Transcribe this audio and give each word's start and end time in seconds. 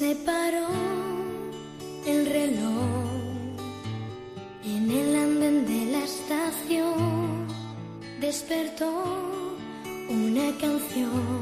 Se 0.00 0.14
paró 0.14 0.68
el 2.06 2.24
reloj 2.24 3.10
en 4.64 4.90
el 4.90 5.14
andén 5.14 5.66
de 5.66 5.92
la 5.92 6.02
estación. 6.04 7.46
Despertó 8.18 8.90
una 10.08 10.56
canción 10.56 11.39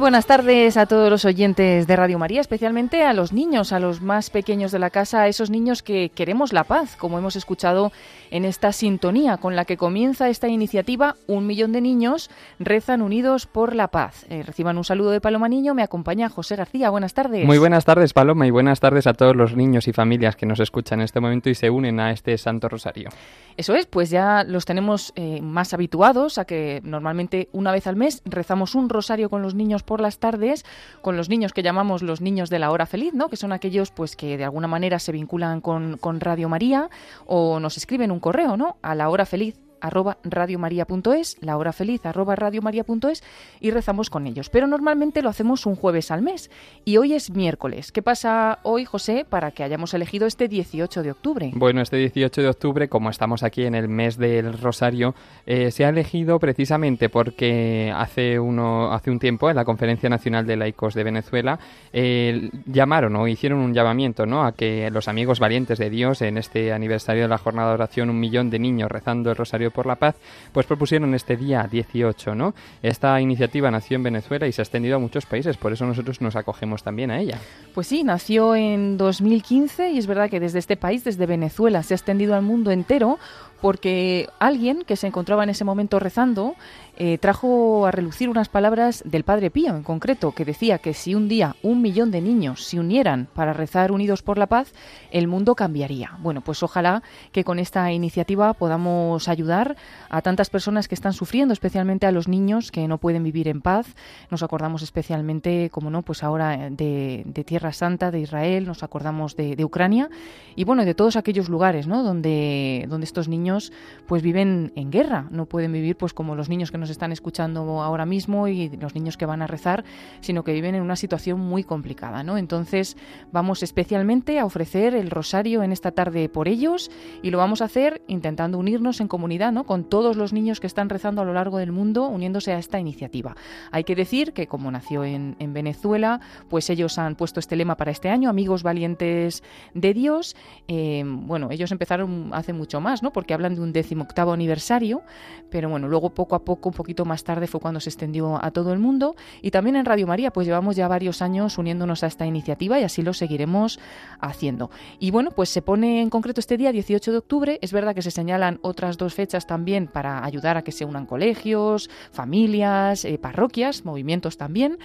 buenas 0.00 0.24
tardes 0.24 0.78
a 0.78 0.86
todos 0.86 1.10
los 1.10 1.26
oyentes 1.26 1.86
de 1.86 1.94
Radio 1.94 2.18
María, 2.18 2.40
especialmente 2.40 3.04
a 3.04 3.12
los 3.12 3.34
niños, 3.34 3.70
a 3.72 3.78
los 3.78 4.00
más 4.00 4.30
pequeños 4.30 4.72
de 4.72 4.78
la 4.78 4.88
casa, 4.88 5.20
a 5.20 5.28
esos 5.28 5.50
niños 5.50 5.82
que 5.82 6.08
queremos 6.08 6.54
la 6.54 6.64
paz, 6.64 6.96
como 6.96 7.18
hemos 7.18 7.36
escuchado 7.36 7.92
en 8.30 8.46
esta 8.46 8.72
sintonía 8.72 9.36
con 9.36 9.56
la 9.56 9.66
que 9.66 9.76
comienza 9.76 10.30
esta 10.30 10.48
iniciativa. 10.48 11.16
Un 11.26 11.46
millón 11.46 11.72
de 11.72 11.82
niños 11.82 12.30
rezan 12.58 13.02
unidos 13.02 13.46
por 13.46 13.74
la 13.74 13.88
paz. 13.88 14.24
Eh, 14.30 14.42
reciban 14.42 14.78
un 14.78 14.84
saludo 14.84 15.10
de 15.10 15.20
Paloma 15.20 15.48
Niño, 15.48 15.74
me 15.74 15.82
acompaña 15.82 16.30
José 16.30 16.56
García. 16.56 16.88
Buenas 16.88 17.12
tardes. 17.12 17.44
Muy 17.44 17.58
buenas 17.58 17.84
tardes, 17.84 18.14
Paloma, 18.14 18.46
y 18.46 18.50
buenas 18.50 18.80
tardes 18.80 19.06
a 19.06 19.12
todos 19.12 19.36
los 19.36 19.54
niños 19.54 19.86
y 19.86 19.92
familias 19.92 20.34
que 20.34 20.46
nos 20.46 20.60
escuchan 20.60 21.00
en 21.00 21.04
este 21.04 21.20
momento 21.20 21.50
y 21.50 21.54
se 21.54 21.68
unen 21.68 22.00
a 22.00 22.10
este 22.10 22.38
Santo 22.38 22.70
Rosario. 22.70 23.10
Eso 23.58 23.74
es, 23.74 23.84
pues 23.84 24.08
ya 24.08 24.44
los 24.44 24.64
tenemos 24.64 25.12
eh, 25.16 25.40
más 25.42 25.74
habituados 25.74 26.38
a 26.38 26.46
que 26.46 26.80
normalmente 26.84 27.50
una 27.52 27.72
vez 27.72 27.86
al 27.86 27.96
mes 27.96 28.22
rezamos 28.24 28.74
un 28.74 28.88
rosario 28.88 29.28
con 29.28 29.42
los 29.42 29.54
niños 29.54 29.82
por 29.90 30.00
las 30.00 30.20
tardes, 30.20 30.64
con 31.02 31.16
los 31.16 31.28
niños 31.28 31.52
que 31.52 31.64
llamamos 31.64 32.02
los 32.02 32.20
niños 32.20 32.48
de 32.48 32.60
la 32.60 32.70
hora 32.70 32.86
feliz, 32.86 33.12
¿no? 33.12 33.28
Que 33.28 33.36
son 33.36 33.50
aquellos 33.50 33.90
pues 33.90 34.14
que 34.14 34.38
de 34.38 34.44
alguna 34.44 34.68
manera 34.68 35.00
se 35.00 35.10
vinculan 35.10 35.60
con, 35.60 35.96
con 35.96 36.20
Radio 36.20 36.48
María 36.48 36.90
o 37.26 37.58
nos 37.58 37.76
escriben 37.76 38.12
un 38.12 38.20
correo, 38.20 38.56
¿no? 38.56 38.76
A 38.82 38.94
la 38.94 39.08
hora 39.08 39.26
feliz 39.26 39.56
arroba 39.80 40.18
radiomaria.es, 40.24 41.36
la 41.40 41.56
hora 41.56 41.72
feliz 41.72 42.04
arroba 42.06 42.36
radiomaria.es 42.36 43.22
y 43.60 43.70
rezamos 43.70 44.10
con 44.10 44.26
ellos. 44.26 44.50
Pero 44.50 44.66
normalmente 44.66 45.22
lo 45.22 45.28
hacemos 45.28 45.66
un 45.66 45.76
jueves 45.76 46.10
al 46.10 46.22
mes 46.22 46.50
y 46.84 46.96
hoy 46.96 47.14
es 47.14 47.30
miércoles. 47.30 47.92
¿Qué 47.92 48.02
pasa 48.02 48.58
hoy, 48.62 48.84
José, 48.84 49.26
para 49.28 49.50
que 49.50 49.62
hayamos 49.62 49.94
elegido 49.94 50.26
este 50.26 50.48
18 50.48 51.02
de 51.02 51.10
octubre? 51.10 51.50
Bueno, 51.54 51.80
este 51.80 51.96
18 51.96 52.42
de 52.42 52.48
octubre, 52.48 52.88
como 52.88 53.10
estamos 53.10 53.42
aquí 53.42 53.64
en 53.64 53.74
el 53.74 53.88
mes 53.88 54.16
del 54.16 54.58
Rosario, 54.58 55.14
eh, 55.46 55.70
se 55.70 55.84
ha 55.84 55.88
elegido 55.88 56.38
precisamente 56.38 57.08
porque 57.08 57.92
hace, 57.94 58.38
uno, 58.38 58.92
hace 58.92 59.10
un 59.10 59.18
tiempo 59.18 59.50
en 59.50 59.56
la 59.56 59.64
Conferencia 59.64 60.08
Nacional 60.08 60.46
de 60.46 60.56
Laicos 60.56 60.94
de 60.94 61.04
Venezuela 61.04 61.58
eh, 61.92 62.50
llamaron 62.66 63.16
o 63.16 63.28
hicieron 63.28 63.58
un 63.60 63.74
llamamiento 63.74 64.26
¿no? 64.26 64.44
a 64.44 64.52
que 64.52 64.90
los 64.90 65.08
amigos 65.08 65.40
valientes 65.40 65.78
de 65.78 65.90
Dios 65.90 66.22
en 66.22 66.38
este 66.38 66.72
aniversario 66.72 67.22
de 67.22 67.28
la 67.28 67.38
jornada 67.38 67.68
de 67.68 67.74
oración, 67.74 68.10
un 68.10 68.20
millón 68.20 68.50
de 68.50 68.58
niños 68.58 68.90
rezando 68.90 69.30
el 69.30 69.36
Rosario 69.36 69.69
por 69.70 69.86
la 69.86 69.96
Paz, 69.96 70.16
pues 70.52 70.66
propusieron 70.66 71.14
este 71.14 71.36
día 71.36 71.66
18, 71.70 72.34
¿no? 72.34 72.54
Esta 72.82 73.20
iniciativa 73.20 73.70
nació 73.70 73.96
en 73.96 74.02
Venezuela 74.02 74.46
y 74.46 74.52
se 74.52 74.62
ha 74.62 74.64
extendido 74.64 74.96
a 74.96 74.98
muchos 74.98 75.26
países, 75.26 75.56
por 75.56 75.72
eso 75.72 75.86
nosotros 75.86 76.20
nos 76.20 76.36
acogemos 76.36 76.82
también 76.82 77.10
a 77.10 77.18
ella. 77.20 77.38
Pues 77.74 77.86
sí, 77.86 78.04
nació 78.04 78.54
en 78.54 78.96
2015 78.96 79.90
y 79.90 79.98
es 79.98 80.06
verdad 80.06 80.30
que 80.30 80.40
desde 80.40 80.58
este 80.58 80.76
país, 80.76 81.04
desde 81.04 81.26
Venezuela, 81.26 81.82
se 81.82 81.94
ha 81.94 81.96
extendido 81.96 82.34
al 82.34 82.42
mundo 82.42 82.70
entero 82.70 83.18
porque 83.60 84.28
alguien 84.38 84.84
que 84.86 84.96
se 84.96 85.06
encontraba 85.06 85.44
en 85.44 85.50
ese 85.50 85.64
momento 85.64 85.98
rezando 85.98 86.54
eh, 87.02 87.16
trajo 87.16 87.86
a 87.86 87.90
relucir 87.92 88.28
unas 88.28 88.50
palabras 88.50 89.02
del 89.06 89.24
Padre 89.24 89.50
Pío 89.50 89.74
en 89.74 89.82
concreto, 89.82 90.32
que 90.32 90.44
decía 90.44 90.80
que 90.80 90.92
si 90.92 91.14
un 91.14 91.28
día 91.28 91.56
un 91.62 91.80
millón 91.80 92.10
de 92.10 92.20
niños 92.20 92.62
se 92.64 92.78
unieran 92.78 93.26
para 93.32 93.54
rezar 93.54 93.90
unidos 93.90 94.20
por 94.22 94.36
la 94.36 94.48
paz, 94.48 94.74
el 95.10 95.26
mundo 95.26 95.54
cambiaría. 95.54 96.18
Bueno, 96.18 96.42
pues 96.42 96.62
ojalá 96.62 97.02
que 97.32 97.42
con 97.42 97.58
esta 97.58 97.90
iniciativa 97.90 98.52
podamos 98.52 99.28
ayudar 99.28 99.76
a 100.10 100.20
tantas 100.20 100.50
personas 100.50 100.88
que 100.88 100.94
están 100.94 101.14
sufriendo, 101.14 101.54
especialmente 101.54 102.04
a 102.06 102.12
los 102.12 102.28
niños 102.28 102.70
que 102.70 102.86
no 102.86 102.98
pueden 102.98 103.24
vivir 103.24 103.48
en 103.48 103.62
paz. 103.62 103.86
Nos 104.30 104.42
acordamos 104.42 104.82
especialmente, 104.82 105.70
como 105.70 105.88
no, 105.88 106.02
pues 106.02 106.22
ahora 106.22 106.68
de, 106.68 107.22
de 107.24 107.44
Tierra 107.44 107.72
Santa, 107.72 108.10
de 108.10 108.20
Israel, 108.20 108.66
nos 108.66 108.82
acordamos 108.82 109.36
de, 109.36 109.56
de 109.56 109.64
Ucrania 109.64 110.10
y 110.54 110.64
bueno, 110.64 110.84
de 110.84 110.94
todos 110.94 111.16
aquellos 111.16 111.48
lugares, 111.48 111.86
¿no? 111.86 112.02
Donde, 112.02 112.84
donde 112.90 113.06
estos 113.06 113.26
niños 113.26 113.72
pues 114.06 114.22
viven 114.22 114.74
en 114.76 114.90
guerra, 114.90 115.28
no 115.30 115.46
pueden 115.46 115.72
vivir 115.72 115.96
pues 115.96 116.12
como 116.12 116.34
los 116.34 116.50
niños 116.50 116.70
que 116.70 116.76
nos 116.76 116.89
están 116.90 117.12
escuchando 117.12 117.82
ahora 117.82 118.06
mismo 118.06 118.48
y 118.48 118.68
los 118.76 118.94
niños 118.94 119.16
que 119.16 119.26
van 119.26 119.42
a 119.42 119.46
rezar, 119.46 119.84
sino 120.20 120.44
que 120.44 120.52
viven 120.52 120.74
en 120.74 120.82
una 120.82 120.96
situación 120.96 121.40
muy 121.40 121.64
complicada, 121.64 122.22
¿no? 122.22 122.38
Entonces 122.38 122.96
vamos 123.32 123.62
especialmente 123.62 124.38
a 124.38 124.44
ofrecer 124.44 124.94
el 124.94 125.10
rosario 125.10 125.62
en 125.62 125.72
esta 125.72 125.92
tarde 125.92 126.28
por 126.28 126.48
ellos 126.48 126.90
y 127.22 127.30
lo 127.30 127.38
vamos 127.38 127.62
a 127.62 127.66
hacer 127.66 128.02
intentando 128.06 128.58
unirnos 128.58 129.00
en 129.00 129.08
comunidad, 129.08 129.52
¿no? 129.52 129.64
Con 129.64 129.84
todos 129.84 130.16
los 130.16 130.32
niños 130.32 130.60
que 130.60 130.66
están 130.66 130.88
rezando 130.88 131.22
a 131.22 131.24
lo 131.24 131.32
largo 131.32 131.58
del 131.58 131.72
mundo 131.72 132.06
uniéndose 132.08 132.52
a 132.52 132.58
esta 132.58 132.78
iniciativa. 132.78 133.36
Hay 133.70 133.84
que 133.84 133.94
decir 133.94 134.32
que 134.32 134.46
como 134.46 134.70
nació 134.70 135.04
en, 135.04 135.36
en 135.38 135.52
Venezuela, 135.52 136.20
pues 136.48 136.70
ellos 136.70 136.98
han 136.98 137.16
puesto 137.16 137.40
este 137.40 137.56
lema 137.56 137.76
para 137.76 137.90
este 137.90 138.08
año, 138.08 138.28
amigos 138.28 138.62
valientes 138.62 139.42
de 139.74 139.94
Dios. 139.94 140.36
Eh, 140.68 141.02
bueno, 141.04 141.50
ellos 141.50 141.72
empezaron 141.72 142.30
hace 142.32 142.52
mucho 142.52 142.80
más, 142.80 143.02
¿no? 143.02 143.12
Porque 143.12 143.34
hablan 143.34 143.54
de 143.54 143.60
un 143.60 143.72
decimoctavo 143.72 144.32
aniversario, 144.32 145.02
pero 145.50 145.68
bueno, 145.68 145.88
luego 145.88 146.10
poco 146.10 146.34
a 146.34 146.44
poco, 146.44 146.72
poquito 146.80 147.04
más 147.04 147.24
tarde 147.24 147.46
fue 147.46 147.60
cuando 147.60 147.78
se 147.78 147.90
extendió 147.90 148.42
a 148.42 148.50
todo 148.52 148.72
el 148.72 148.78
mundo 148.78 149.14
y 149.42 149.50
también 149.50 149.76
en 149.76 149.84
Radio 149.84 150.06
María, 150.06 150.30
pues 150.30 150.46
llevamos 150.46 150.76
ya 150.76 150.88
varios 150.88 151.20
años 151.20 151.58
uniéndonos 151.58 152.02
a 152.02 152.06
esta 152.06 152.24
iniciativa 152.24 152.80
y 152.80 152.84
así 152.84 153.02
lo 153.02 153.12
seguiremos 153.12 153.78
haciendo. 154.18 154.70
Y 154.98 155.10
bueno, 155.10 155.30
pues 155.30 155.50
se 155.50 155.60
pone 155.60 156.00
en 156.00 156.08
concreto 156.08 156.40
este 156.40 156.56
día 156.56 156.72
18 156.72 157.12
de 157.12 157.18
octubre, 157.18 157.58
es 157.60 157.74
verdad 157.74 157.94
que 157.94 158.00
se 158.00 158.10
señalan 158.10 158.60
otras 158.62 158.96
dos 158.96 159.12
fechas 159.12 159.46
también 159.46 159.88
para 159.88 160.24
ayudar 160.24 160.56
a 160.56 160.62
que 160.62 160.72
se 160.72 160.86
unan 160.86 161.04
colegios, 161.04 161.90
familias, 162.12 163.04
eh, 163.04 163.18
parroquias, 163.18 163.84
movimientos 163.84 164.38
también. 164.38 164.78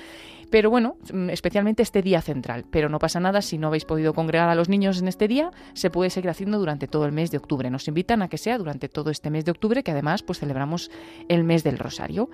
Pero 0.50 0.70
bueno, 0.70 0.98
mm, 1.12 1.30
especialmente 1.30 1.84
este 1.84 2.02
día 2.02 2.22
central. 2.22 2.66
Pero 2.70 2.90
no 2.90 3.00
pasa 3.00 3.20
nada 3.20 3.42
si 3.42 3.58
no 3.58 3.68
habéis 3.68 3.86
podido 3.86 4.14
congregar 4.14 4.50
a 4.50 4.56
los 4.56 4.70
niños 4.70 5.00
en 5.00 5.08
este 5.08 5.28
día, 5.28 5.52
se 5.74 5.90
puede 5.90 6.10
seguir 6.10 6.30
haciendo 6.30 6.60
durante 6.60 6.88
todo 6.88 7.06
el 7.06 7.12
mes 7.12 7.32
de 7.32 7.38
octubre. 7.38 7.70
Nos 7.70 7.88
invitan 7.88 8.22
a 8.22 8.28
que 8.28 8.38
sea 8.38 8.58
durante 8.58 8.90
todo 8.90 9.10
este 9.10 9.30
mes 9.30 9.46
de 9.46 9.52
octubre, 9.52 9.84
que 9.84 9.92
además 9.92 10.24
pues 10.24 10.40
celebramos 10.40 10.92
el 11.28 11.44
mes 11.44 11.64
del 11.64 11.78
Rosario. 11.78 12.30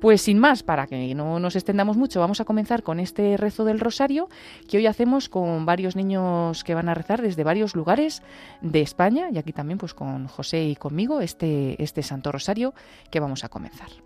Pues 0.00 0.22
sin 0.22 0.38
más, 0.38 0.62
para 0.62 0.86
que 0.86 1.14
no 1.14 1.40
nos 1.40 1.56
extendamos 1.56 1.96
mucho, 1.96 2.20
vamos 2.20 2.40
a 2.40 2.44
comenzar 2.44 2.82
con 2.82 3.00
este 3.00 3.36
rezo 3.36 3.64
del 3.64 3.80
Rosario 3.80 4.28
que 4.68 4.76
hoy 4.76 4.86
hacemos 4.86 5.28
con 5.28 5.64
varios 5.64 5.96
niños 5.96 6.64
que 6.64 6.74
van 6.74 6.88
a 6.88 6.94
rezar 6.94 7.22
desde 7.22 7.44
varios 7.44 7.74
lugares 7.74 8.22
de 8.60 8.82
España 8.82 9.28
y 9.32 9.38
aquí 9.38 9.52
también 9.52 9.78
pues 9.78 9.94
con 9.94 10.26
José 10.28 10.64
y 10.64 10.76
conmigo 10.76 11.20
este, 11.20 11.82
este 11.82 12.02
Santo 12.02 12.30
Rosario 12.30 12.74
que 13.10 13.20
vamos 13.20 13.44
a 13.44 13.48
comenzar. 13.48 14.05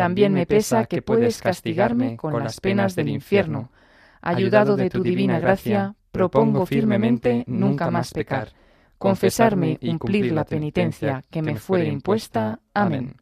También 0.00 0.32
me 0.32 0.46
pesa 0.46 0.86
que 0.86 1.02
puedes 1.02 1.42
castigarme 1.42 2.16
con 2.16 2.42
las 2.42 2.58
penas 2.58 2.96
del 2.96 3.10
infierno. 3.10 3.70
Ayudado 4.22 4.74
de 4.74 4.88
tu 4.88 5.02
divina 5.02 5.38
gracia, 5.38 5.94
propongo 6.10 6.64
firmemente 6.64 7.44
nunca 7.46 7.90
más 7.90 8.10
pecar, 8.14 8.48
confesarme 8.96 9.76
y 9.78 9.98
cumplir 9.98 10.32
la 10.32 10.44
penitencia 10.44 11.22
que 11.30 11.42
me 11.42 11.56
fuere 11.56 11.88
impuesta. 11.88 12.60
Amén. 12.72 13.16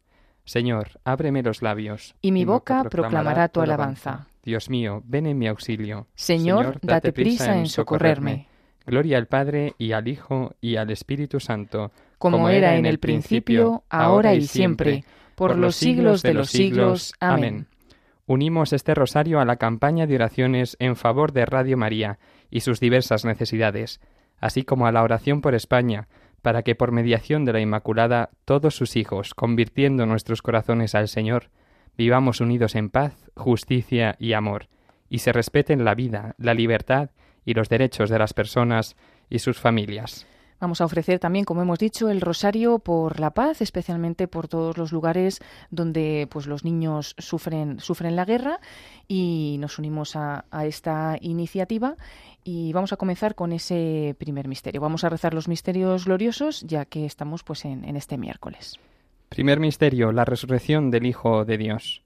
Señor, 0.45 1.01
ábreme 1.03 1.43
los 1.43 1.61
labios. 1.61 2.15
Y 2.21 2.31
mi 2.31 2.45
boca 2.45 2.85
proclamará 2.85 3.49
tu 3.49 3.59
alabanza. 3.59 4.27
Dios 4.41 4.69
mío, 4.69 5.03
ven 5.05 5.27
en 5.27 5.37
mi 5.37 5.47
auxilio. 5.47 6.07
Señor, 6.15 6.79
date 6.81 7.11
prisa 7.11 7.57
en 7.57 7.67
socorrerme. 7.67 8.47
Gloria 8.85 9.17
al 9.17 9.27
Padre 9.27 9.75
y 9.77 9.91
al 9.91 10.07
Hijo 10.07 10.55
y 10.61 10.77
al 10.77 10.91
Espíritu 10.91 11.41
Santo, 11.41 11.91
Como 12.17 12.47
era 12.47 12.77
en 12.77 12.85
el 12.85 12.99
principio, 12.99 13.83
ahora 13.89 14.33
y 14.33 14.43
siempre, 14.43 15.03
por 15.39 15.57
los 15.57 15.77
siglos 15.77 16.21
de 16.21 16.33
los 16.33 16.49
siglos. 16.49 17.13
Amén. 17.21 17.67
Unimos 18.25 18.73
este 18.73 18.93
rosario 18.93 19.39
a 19.39 19.45
la 19.45 19.55
campaña 19.55 20.05
de 20.05 20.15
oraciones 20.15 20.75
en 20.79 20.97
favor 20.97 21.31
de 21.31 21.45
Radio 21.45 21.77
María 21.77 22.19
y 22.51 22.59
sus 22.59 22.81
diversas 22.81 23.23
necesidades, 23.23 24.01
así 24.41 24.63
como 24.63 24.85
a 24.85 24.91
la 24.91 25.01
oración 25.01 25.39
por 25.39 25.55
España, 25.55 26.09
para 26.41 26.61
que 26.61 26.75
por 26.75 26.91
mediación 26.91 27.45
de 27.45 27.53
la 27.53 27.61
Inmaculada 27.61 28.31
todos 28.43 28.75
sus 28.75 28.97
hijos, 28.97 29.33
convirtiendo 29.33 30.05
nuestros 30.05 30.41
corazones 30.41 30.93
al 30.93 31.07
Señor, 31.07 31.51
vivamos 31.97 32.41
unidos 32.41 32.75
en 32.75 32.89
paz, 32.89 33.13
justicia 33.37 34.17
y 34.19 34.33
amor, 34.33 34.67
y 35.07 35.19
se 35.19 35.31
respeten 35.31 35.85
la 35.85 35.95
vida, 35.95 36.35
la 36.37 36.53
libertad 36.53 37.11
y 37.45 37.53
los 37.53 37.69
derechos 37.69 38.09
de 38.09 38.19
las 38.19 38.33
personas 38.33 38.97
y 39.29 39.39
sus 39.39 39.57
familias. 39.57 40.27
Vamos 40.59 40.81
a 40.81 40.85
ofrecer 40.85 41.19
también, 41.19 41.45
como 41.45 41.61
hemos 41.61 41.79
dicho, 41.79 42.09
el 42.09 42.19
rosario 42.19 42.79
por 42.79 43.19
la 43.19 43.31
paz, 43.31 43.61
especialmente 43.61 44.27
por 44.27 44.47
todos 44.47 44.77
los 44.77 44.91
lugares 44.91 45.39
donde 45.71 46.27
pues, 46.29 46.47
los 46.47 46.65
niños 46.65 47.15
sufren, 47.17 47.79
sufren 47.79 48.15
la 48.15 48.25
guerra 48.25 48.59
y 49.07 49.57
nos 49.59 49.79
unimos 49.79 50.15
a, 50.15 50.45
esta 50.63 51.17
iniciativa 51.21 51.95
y 52.43 52.73
vamos 52.73 52.91
a 52.91 52.97
comenzar 52.97 53.35
con 53.35 53.53
ese 53.53 54.15
primer 54.19 54.47
misterio. 54.47 54.81
Vamos 54.81 55.03
a 55.03 55.09
rezar 55.09 55.33
los 55.33 55.47
misterios 55.47 56.05
gloriosos 56.05 56.61
ya 56.61 56.85
que 56.85 57.05
estamos 57.05 57.43
pues, 57.43 57.63
en, 57.65 57.85
en 57.85 57.95
este 57.95 58.17
miércoles. 58.17 58.77
Primer 59.29 59.59
misterio, 59.59 60.11
la 60.11 60.25
resurrección 60.25 60.91
del 60.91 61.05
Hijo 61.05 61.45
de 61.45 61.57
Dios. 61.57 62.03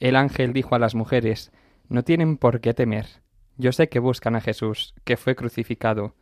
El 0.00 0.16
ángel 0.16 0.52
dijo 0.52 0.74
a 0.74 0.78
las 0.80 0.94
mujeres, 0.96 1.52
no 1.88 2.02
tienen 2.02 2.36
por 2.36 2.60
qué 2.60 2.74
temer. 2.74 3.06
Yo 3.58 3.70
sé 3.70 3.88
que 3.88 4.00
buscan 4.00 4.34
a 4.34 4.40
Jesús, 4.40 4.94
que 5.04 5.16
fue 5.16 5.36
crucificado. 5.36 6.14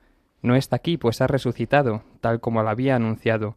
No 0.43 0.57
está 0.57 0.77
aquí, 0.77 0.97
pues 0.97 1.21
ha 1.21 1.27
resucitado, 1.27 2.03
tal 2.21 2.41
como 2.41 2.63
lo 2.63 2.69
había 2.69 2.97
anunciado. 2.97 3.57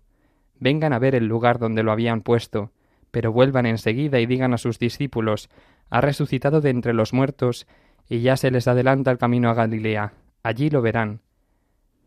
Vengan 0.59 0.93
a 0.93 0.99
ver 0.99 1.15
el 1.15 1.27
lugar 1.27 1.59
donde 1.59 1.83
lo 1.83 1.91
habían 1.91 2.21
puesto, 2.21 2.71
pero 3.11 3.31
vuelvan 3.31 3.65
enseguida 3.65 4.19
y 4.19 4.25
digan 4.25 4.53
a 4.53 4.57
sus 4.57 4.79
discípulos, 4.79 5.49
ha 5.89 6.01
resucitado 6.01 6.61
de 6.61 6.71
entre 6.71 6.93
los 6.93 7.13
muertos, 7.13 7.67
y 8.09 8.21
ya 8.21 8.37
se 8.37 8.51
les 8.51 8.67
adelanta 8.67 9.11
el 9.11 9.17
camino 9.17 9.49
a 9.49 9.53
Galilea. 9.53 10.13
Allí 10.41 10.69
lo 10.69 10.81
verán. 10.81 11.21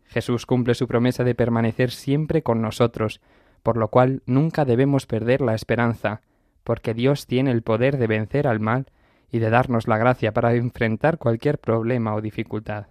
Jesús 0.05 0.45
cumple 0.45 0.75
su 0.75 0.87
promesa 0.87 1.23
de 1.23 1.35
permanecer 1.35 1.91
siempre 1.91 2.43
con 2.43 2.61
nosotros, 2.61 3.21
por 3.63 3.77
lo 3.77 3.89
cual 3.89 4.21
nunca 4.25 4.63
debemos 4.63 5.05
perder 5.05 5.41
la 5.41 5.55
esperanza, 5.55 6.21
porque 6.63 6.93
Dios 6.93 7.27
tiene 7.27 7.51
el 7.51 7.61
poder 7.61 7.97
de 7.97 8.07
vencer 8.07 8.47
al 8.47 8.59
mal 8.59 8.87
y 9.31 9.39
de 9.39 9.49
darnos 9.49 9.87
la 9.87 9.97
gracia 9.97 10.33
para 10.33 10.53
enfrentar 10.53 11.17
cualquier 11.17 11.59
problema 11.59 12.15
o 12.15 12.21
dificultad. 12.21 12.87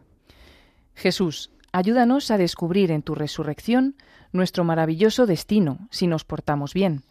Jesús, 0.95 1.51
ayúdanos 1.77 2.31
a 2.31 2.39
descubrir 2.39 2.91
en 2.91 3.03
tu 3.03 3.15
resurrección 3.15 3.97
nuestro 4.33 4.65
maravilloso 4.65 5.27
destino 5.27 5.89
si 5.91 6.07
nos 6.07 6.25
portamos 6.25 6.73
bien. 6.73 7.03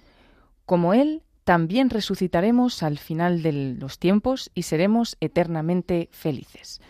Como 0.66 0.96
Él, 0.96 1.22
también 1.44 1.92
resucitaremos 1.92 2.82
al 2.82 2.98
final 2.98 3.44
de 3.44 3.52
los 3.80 4.00
tiempos 4.00 4.50
y 4.56 4.64
seremos 4.64 5.18
eternamente 5.22 6.10
felices. 6.12 6.82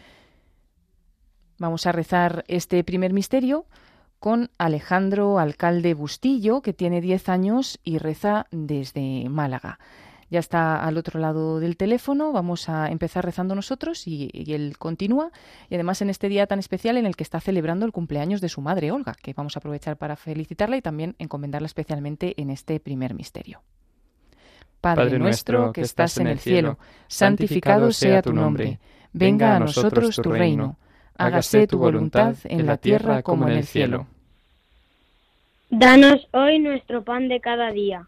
Vamos 1.57 1.85
a 1.85 1.91
rezar 1.91 2.45
este 2.47 2.81
primer 2.85 3.11
misterio 3.11 3.65
con 4.19 4.51
Alejandro 4.57 5.37
Alcalde 5.37 5.93
Bustillo, 5.95 6.61
que 6.61 6.71
tiene 6.71 7.01
10 7.01 7.27
años 7.27 7.79
y 7.83 7.97
reza 7.97 8.47
desde 8.51 9.27
Málaga. 9.27 9.79
Ya 10.29 10.39
está 10.39 10.83
al 10.83 10.97
otro 10.97 11.19
lado 11.19 11.59
del 11.59 11.77
teléfono, 11.77 12.31
vamos 12.31 12.67
a 12.67 12.89
empezar 12.89 13.23
rezando 13.23 13.53
nosotros 13.53 14.07
y, 14.07 14.29
y, 14.33 14.53
él 14.53 14.75
continúa. 14.77 15.31
Y 15.69 15.75
además 15.75 16.01
en 16.01 16.09
este 16.09 16.29
día 16.29 16.47
tan 16.47 16.59
especial 16.59 16.97
en 16.97 17.05
el 17.05 17.15
que 17.15 17.23
está 17.23 17.39
celebrando 17.39 17.85
el 17.85 17.91
cumpleaños 17.91 18.41
de 18.41 18.49
su 18.49 18.61
madre, 18.61 18.91
Olga, 18.91 19.15
que 19.21 19.33
vamos 19.33 19.55
a 19.55 19.59
aprovechar 19.59 19.97
para 19.97 20.15
felicitarla 20.15 20.77
y 20.77 20.81
también 20.81 21.15
encomendarla 21.19 21.67
especialmente 21.67 22.33
en 22.41 22.49
este 22.49 22.79
primer 22.79 23.13
misterio. 23.13 23.61
Padre, 24.81 25.05
Padre 25.05 25.19
nuestro 25.19 25.73
que 25.73 25.81
estás 25.81 26.17
en 26.17 26.27
el 26.27 26.39
cielo, 26.39 26.77
santificado 27.07 27.91
sea 27.91 28.21
tu 28.21 28.33
nombre. 28.33 28.79
Venga 29.13 29.55
a 29.55 29.59
nosotros 29.59 30.15
tu 30.15 30.31
reino. 30.31 30.77
Hágase 31.17 31.67
tu 31.67 31.77
voluntad 31.77 32.35
en 32.43 32.65
la 32.65 32.77
tierra 32.77 33.21
como 33.23 33.47
en 33.47 33.57
el 33.57 33.65
cielo. 33.65 34.07
Danos 35.69 36.27
hoy 36.31 36.59
nuestro 36.59 37.03
pan 37.03 37.27
de 37.27 37.39
cada 37.39 37.71
día. 37.71 38.07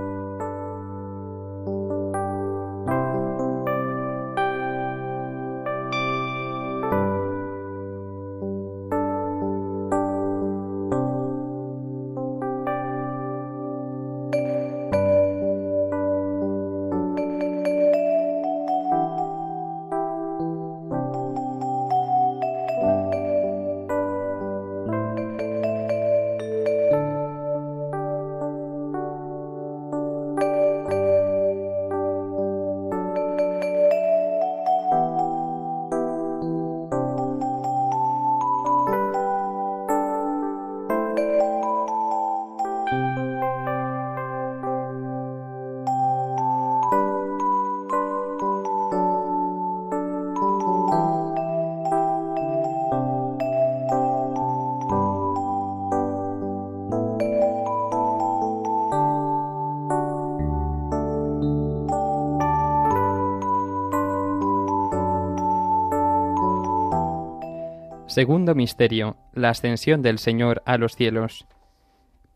Segundo 68.11 68.55
misterio, 68.55 69.15
la 69.31 69.51
ascensión 69.51 70.01
del 70.01 70.19
Señor 70.19 70.61
a 70.65 70.77
los 70.77 70.97
cielos. 70.97 71.47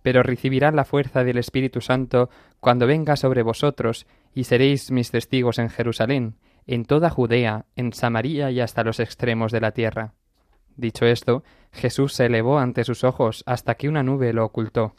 Pero 0.03 0.23
recibirán 0.23 0.77
la 0.77 0.85
fuerza 0.85 1.25
del 1.25 1.37
Espíritu 1.37 1.81
Santo 1.81 2.29
cuando 2.61 2.87
venga 2.87 3.17
sobre 3.17 3.43
vosotros, 3.43 4.07
y 4.33 4.45
seréis 4.45 4.89
mis 4.89 5.11
testigos 5.11 5.59
en 5.59 5.69
Jerusalén, 5.69 6.35
en 6.65 6.85
toda 6.85 7.09
Judea, 7.09 7.65
en 7.75 7.91
Samaria 7.91 8.51
y 8.51 8.61
hasta 8.61 8.85
los 8.85 9.01
extremos 9.01 9.51
de 9.51 9.59
la 9.59 9.71
tierra. 9.71 10.13
Dicho 10.77 11.05
esto, 11.07 11.43
Jesús 11.73 12.13
se 12.13 12.27
elevó 12.27 12.57
ante 12.57 12.85
sus 12.85 13.03
ojos 13.03 13.43
hasta 13.45 13.75
que 13.75 13.89
una 13.89 14.01
nube 14.01 14.31
lo 14.31 14.45
ocultó. 14.45 14.95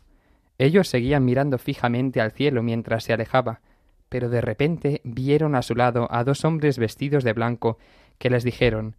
Ellos 0.59 0.89
seguían 0.89 1.25
mirando 1.25 1.57
fijamente 1.57 2.21
al 2.21 2.33
cielo 2.33 2.63
mientras 2.63 3.05
se 3.05 3.15
alejaba, 3.15 3.63
pero 4.11 4.29
de 4.29 4.43
repente 4.43 5.01
vieron 5.05 5.55
a 5.55 5.63
su 5.63 5.75
lado 5.75 6.07
a 6.11 6.23
dos 6.23 6.45
hombres 6.45 6.79
vestidos 6.79 7.25
de 7.25 7.33
blanco 7.33 7.79
que 8.19 8.29
les 8.29 8.45
dijeron 8.45 8.95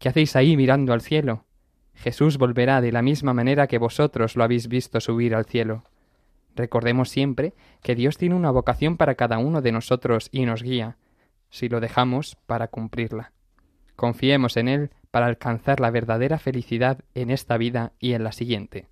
¿Qué 0.00 0.08
hacéis 0.08 0.34
ahí 0.34 0.56
mirando 0.56 0.94
al 0.94 1.02
cielo? 1.02 1.44
Jesús 1.92 2.38
volverá 2.38 2.80
de 2.80 2.90
la 2.90 3.02
misma 3.02 3.34
manera 3.34 3.66
que 3.66 3.76
vosotros 3.76 4.34
lo 4.34 4.42
habéis 4.42 4.66
visto 4.66 4.98
subir 4.98 5.34
al 5.34 5.44
cielo. 5.44 5.84
Recordemos 6.56 7.10
siempre 7.10 7.52
que 7.82 7.94
Dios 7.94 8.16
tiene 8.16 8.34
una 8.34 8.50
vocación 8.50 8.96
para 8.96 9.14
cada 9.14 9.36
uno 9.36 9.60
de 9.60 9.72
nosotros 9.72 10.30
y 10.32 10.46
nos 10.46 10.62
guía, 10.62 10.96
si 11.50 11.68
lo 11.68 11.80
dejamos, 11.80 12.38
para 12.46 12.68
cumplirla. 12.68 13.32
Confiemos 13.94 14.56
en 14.56 14.68
Él 14.68 14.90
para 15.10 15.26
alcanzar 15.26 15.80
la 15.80 15.90
verdadera 15.90 16.38
felicidad 16.38 17.00
en 17.14 17.28
esta 17.28 17.58
vida 17.58 17.92
y 17.98 18.14
en 18.14 18.24
la 18.24 18.32
siguiente. 18.32 18.86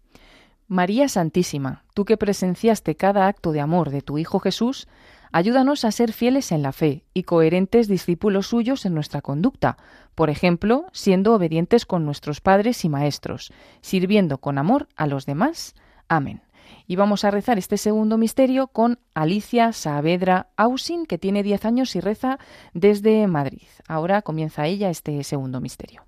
María 0.67 1.09
Santísima, 1.09 1.85
tú 1.95 2.05
que 2.05 2.19
presenciaste 2.19 2.97
cada 2.97 3.29
acto 3.29 3.53
de 3.53 3.61
amor 3.63 3.89
de 3.89 4.03
tu 4.03 4.19
Hijo 4.19 4.41
Jesús, 4.41 4.87
ayúdanos 5.33 5.85
a 5.85 5.93
ser 5.93 6.13
fieles 6.13 6.53
en 6.53 6.63
la 6.63 6.73
fe 6.73 7.05
y 7.15 7.25
coherentes 7.25 7.89
discípulos 7.89 8.49
suyos 8.49 8.87
en 8.87 8.95
nuestra 8.95 9.21
conducta, 9.21 9.77
por 10.15 10.31
ejemplo, 10.31 10.87
siendo 10.93 11.35
obedientes 11.35 11.87
con 11.87 12.05
nuestros 12.05 12.41
padres 12.41 12.85
y 12.85 12.89
maestros, 12.89 13.53
sirviendo 13.81 14.39
con 14.39 14.59
amor 14.59 14.89
a 14.97 15.07
los 15.07 15.27
demás. 15.27 15.75
Amén. 16.09 16.43
Y 16.87 16.97
vamos 16.97 17.25
a 17.25 17.31
rezar 17.31 17.59
este 17.59 17.77
segundo 17.77 18.19
misterio 18.19 18.69
con 18.69 18.99
Alicia 19.15 19.73
Saavedra 19.73 20.49
Ausin, 20.57 21.07
que 21.07 21.19
tiene 21.19 21.43
10 21.43 21.65
años 21.65 21.97
y 21.97 22.01
reza 22.01 22.39
desde 22.75 23.27
Madrid. 23.27 23.69
Ahora 23.87 24.23
comienza 24.23 24.67
ella 24.67 24.91
este 24.91 25.23
segundo 25.25 25.61
misterio. 25.61 26.08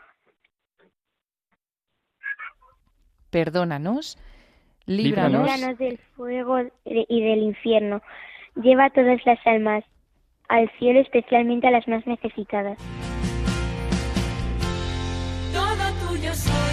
Perdónanos, 3.31 4.17
líbranos, 4.85 5.43
líbranos 5.43 5.77
del 5.77 5.97
fuego 6.15 6.59
y 6.85 7.21
del 7.21 7.43
infierno. 7.43 8.01
Lleva 8.55 8.89
todas 8.89 9.25
las 9.25 9.39
almas 9.47 9.85
al 10.49 10.69
cielo, 10.77 10.99
especialmente 10.99 11.67
a 11.67 11.71
las 11.71 11.87
más 11.87 12.05
necesitadas. 12.05 12.77
Todo 15.53 16.09
tuyo 16.09 16.33
soy, 16.33 16.70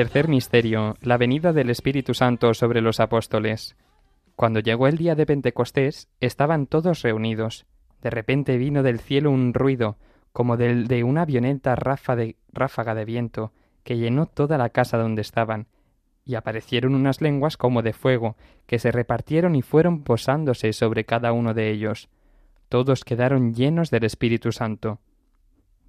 Tercer 0.00 0.28
misterio, 0.28 0.96
la 1.02 1.18
venida 1.18 1.52
del 1.52 1.68
Espíritu 1.68 2.14
Santo 2.14 2.54
sobre 2.54 2.80
los 2.80 3.00
apóstoles. 3.00 3.76
Cuando 4.34 4.60
llegó 4.60 4.86
el 4.86 4.96
día 4.96 5.14
de 5.14 5.26
Pentecostés, 5.26 6.08
estaban 6.20 6.66
todos 6.66 7.02
reunidos. 7.02 7.66
De 8.00 8.08
repente 8.08 8.56
vino 8.56 8.82
del 8.82 8.98
cielo 8.98 9.30
un 9.30 9.52
ruido, 9.52 9.98
como 10.32 10.56
del 10.56 10.88
de 10.88 11.04
una 11.04 11.26
violenta 11.26 11.76
ráfaga 11.76 12.94
de 12.94 13.04
viento, 13.04 13.52
que 13.84 13.98
llenó 13.98 14.24
toda 14.24 14.56
la 14.56 14.70
casa 14.70 14.96
donde 14.96 15.20
estaban, 15.20 15.66
y 16.24 16.34
aparecieron 16.34 16.94
unas 16.94 17.20
lenguas 17.20 17.58
como 17.58 17.82
de 17.82 17.92
fuego, 17.92 18.38
que 18.66 18.78
se 18.78 18.92
repartieron 18.92 19.54
y 19.54 19.60
fueron 19.60 20.02
posándose 20.02 20.72
sobre 20.72 21.04
cada 21.04 21.32
uno 21.32 21.52
de 21.52 21.68
ellos. 21.68 22.08
Todos 22.70 23.04
quedaron 23.04 23.52
llenos 23.52 23.90
del 23.90 24.04
Espíritu 24.04 24.50
Santo. 24.50 24.98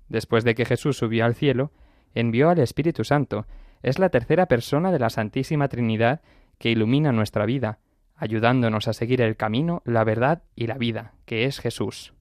Después 0.10 0.44
de 0.44 0.54
que 0.54 0.66
Jesús 0.66 0.98
subió 0.98 1.24
al 1.24 1.34
cielo, 1.36 1.72
envió 2.14 2.50
al 2.50 2.60
Espíritu 2.60 3.06
Santo. 3.06 3.48
Es 3.84 4.00
la 4.00 4.10
tercera 4.10 4.46
persona 4.46 4.92
de 4.92 5.00
la 5.00 5.10
Santísima 5.10 5.68
Trinidad 5.68 6.22
que 6.58 6.70
ilumina 6.70 7.12
nuestra 7.12 7.46
vida, 7.46 7.80
ayudándonos 8.16 8.88
a 8.88 8.94
seguir 8.94 9.22
el 9.22 9.36
camino, 9.36 9.82
la 9.86 10.04
verdad 10.04 10.44
y 10.56 10.68
la 10.68 10.78
vida, 10.78 11.14
que 11.26 11.46
es 11.46 11.60
Jesús. 11.60 12.14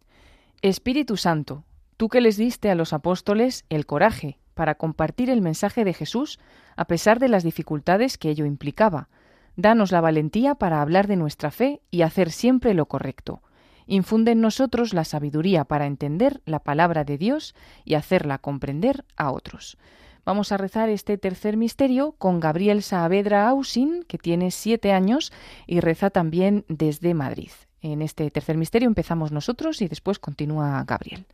Espíritu 0.63 1.17
Santo, 1.17 1.65
tú 1.97 2.09
que 2.09 2.21
les 2.21 2.37
diste 2.37 2.71
a 2.71 2.75
los 2.75 2.93
apóstoles 2.93 3.65
el 3.69 3.85
coraje 3.87 4.39
para 4.55 4.75
compartir 4.75 5.31
el 5.31 5.43
mensaje 5.43 5.85
de 5.85 5.93
Jesús 5.93 6.39
a 6.77 6.87
pesar 6.87 7.19
de 7.19 7.29
las 7.29 7.45
dificultades 7.45 8.17
que 8.17 8.31
ello 8.31 8.47
implicaba, 8.47 9.09
danos 9.57 9.93
la 9.93 10.01
valentía 10.01 10.55
para 10.55 10.81
hablar 10.81 11.07
de 11.07 11.17
nuestra 11.17 11.51
fe 11.51 11.83
y 11.91 12.03
hacer 12.03 12.31
siempre 12.31 12.75
lo 12.75 12.87
correcto. 12.87 13.43
Infunde 13.87 14.33
en 14.33 14.41
nosotros 14.41 14.95
la 14.95 15.05
sabiduría 15.05 15.65
para 15.65 15.87
entender 15.87 16.41
la 16.47 16.61
palabra 16.61 17.05
de 17.05 17.19
Dios 17.19 17.55
y 17.85 17.95
hacerla 17.95 18.39
comprender 18.39 19.05
a 19.17 19.33
otros. 19.33 19.79
Vamos 20.25 20.53
a 20.53 20.57
rezar 20.57 20.89
este 20.89 21.19
tercer 21.19 21.57
misterio 21.57 22.13
con 22.19 22.41
Gabriel 22.41 22.83
Saavedra 22.83 23.49
Ausin, 23.49 24.05
que 24.07 24.19
tiene 24.19 24.51
siete 24.51 24.93
años 24.93 25.33
y 25.67 25.81
reza 25.81 26.11
también 26.11 26.65
desde 26.69 27.15
Madrid. 27.15 27.51
En 27.83 28.03
este 28.03 28.31
tercer 28.31 28.57
misterio 28.57 28.87
empezamos 28.87 29.33
nosotros 29.33 29.81
y 29.81 29.89
después 29.89 30.19
continúa 30.19 30.85
Gabriel. 30.87 31.25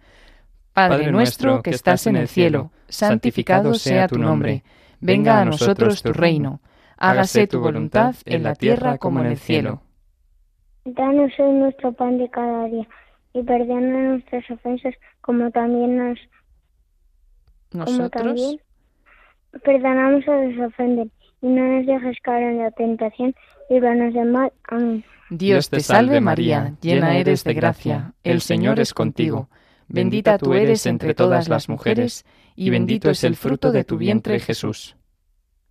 Padre 0.72 1.11
nuestro 1.11 1.62
que 1.62 1.70
estás 1.70 2.07
en 2.07 2.16
el 2.16 2.29
cielo, 2.29 2.70
santificado 2.88 3.75
sea 3.75 4.07
tu 4.07 4.18
nombre. 4.18 4.62
Venga 5.01 5.40
a 5.40 5.44
nosotros 5.44 6.03
tu 6.03 6.12
reino. 6.12 6.61
Hágase 6.99 7.46
tu 7.46 7.61
voluntad 7.61 8.14
en 8.25 8.42
la 8.42 8.55
tierra 8.55 8.99
como 8.99 9.20
en 9.20 9.27
el 9.27 9.38
cielo. 9.38 9.83
Danos 10.85 11.33
hoy 11.38 11.53
nuestro 11.53 11.92
pan 11.92 12.18
de 12.18 12.31
cada 12.31 12.66
día 12.66 12.87
y 13.33 13.42
perdona 13.42 14.11
nuestras 14.11 14.49
ofensas 14.51 14.94
como 15.20 15.51
también 15.51 15.96
nos 15.96 16.18
como 17.70 17.85
Nosotros, 17.85 18.11
también 18.11 18.61
perdonamos 19.64 20.27
a 20.29 20.37
los 20.37 20.55
que 20.55 20.64
ofenden 20.64 21.11
y 21.42 21.49
no 21.49 21.62
nos 21.64 21.87
dejes 21.87 22.19
caer 22.23 22.51
en 22.51 22.59
la 22.59 22.71
tentación 22.71 23.35
líbranos 23.69 24.14
del 24.14 24.31
mal. 24.31 24.53
Amén. 24.69 25.05
Dios 25.31 25.71
te 25.71 25.81
salve 25.81 26.21
María, 26.21 26.75
llena 26.81 27.16
eres 27.16 27.42
de 27.42 27.55
gracia, 27.55 28.12
el 28.23 28.40
Señor 28.40 28.79
es 28.79 28.95
contigo. 28.95 29.49
Bendita 29.88 30.38
tú 30.38 30.55
eres 30.55 30.87
entre 30.87 31.14
todas 31.14 31.49
las 31.49 31.69
mujeres, 31.69 32.25
y 32.55 32.71
bendito 32.71 33.11
es 33.11 33.25
el 33.25 33.37
fruto 33.37 33.73
de 33.73 33.85
tu 33.85 33.97
vientre 33.99 34.38
Jesús. 34.38 34.97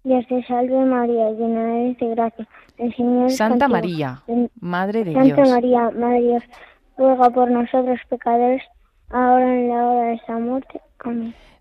Dios 0.04 0.26
te 0.28 0.44
salve 0.44 0.86
María, 0.86 1.32
llena 1.32 1.80
eres 1.80 1.98
de 2.00 2.10
gracia, 2.10 2.48
el 2.78 2.96
Señor 2.96 3.28
es 3.28 3.38
Santa 3.38 3.68
contigo. 3.68 3.90
María, 3.92 4.24
Madre 4.60 5.04
de 5.06 5.14
Santa 5.14 5.36
Dios. 5.36 5.50
María, 5.50 5.92
Madre 5.92 6.22
de 6.22 6.28
Dios, 6.28 6.44
ruega 6.98 7.30
por 7.30 7.50
nosotros 7.50 8.00
pecadores, 8.10 8.62
ahora 9.10 9.54
en 9.54 9.70
la 9.70 9.88
hora 9.88 10.08
de 10.08 10.14
esta 10.16 10.38
muerte. 10.38 10.82
Amén. 11.00 11.34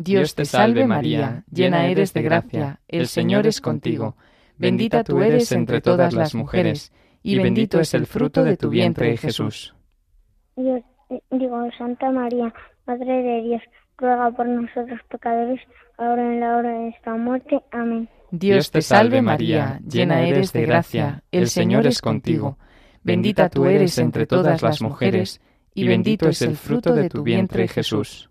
Dios 0.00 0.36
te 0.36 0.44
salve 0.44 0.86
María, 0.86 1.42
llena 1.50 1.88
eres 1.88 2.14
de 2.14 2.22
gracia, 2.22 2.78
el 2.86 3.08
Señor 3.08 3.48
es 3.48 3.60
contigo. 3.60 4.16
Bendita 4.56 5.02
tú 5.02 5.20
eres 5.20 5.50
entre 5.50 5.80
todas 5.80 6.14
las 6.14 6.36
mujeres, 6.36 6.92
y 7.20 7.36
bendito 7.36 7.80
es 7.80 7.94
el 7.94 8.06
fruto 8.06 8.44
de 8.44 8.56
tu 8.56 8.70
vientre 8.70 9.16
Jesús. 9.16 9.74
Dios, 10.54 10.82
eh, 11.10 11.20
digo, 11.32 11.68
Santa 11.76 12.12
María, 12.12 12.54
Madre 12.86 13.22
de 13.22 13.42
Dios, 13.42 13.62
ruega 13.96 14.30
por 14.30 14.46
nosotros 14.46 15.00
pecadores, 15.10 15.60
ahora 15.96 16.32
en 16.32 16.38
la 16.38 16.56
hora 16.58 16.70
de 16.70 16.88
esta 16.90 17.16
muerte. 17.16 17.60
Amén. 17.72 18.08
Dios 18.30 18.70
te 18.70 18.82
salve 18.82 19.20
María, 19.20 19.80
llena 19.84 20.22
eres 20.22 20.52
de 20.52 20.64
gracia, 20.64 21.24
el 21.32 21.48
Señor 21.48 21.88
es 21.88 22.00
contigo. 22.00 22.56
Bendita 23.02 23.48
tú 23.48 23.66
eres 23.66 23.98
entre 23.98 24.26
todas 24.26 24.62
las 24.62 24.80
mujeres, 24.80 25.40
y 25.74 25.88
bendito 25.88 26.28
es 26.28 26.40
el 26.42 26.56
fruto 26.56 26.94
de 26.94 27.08
tu 27.08 27.24
vientre 27.24 27.66
Jesús. 27.66 28.30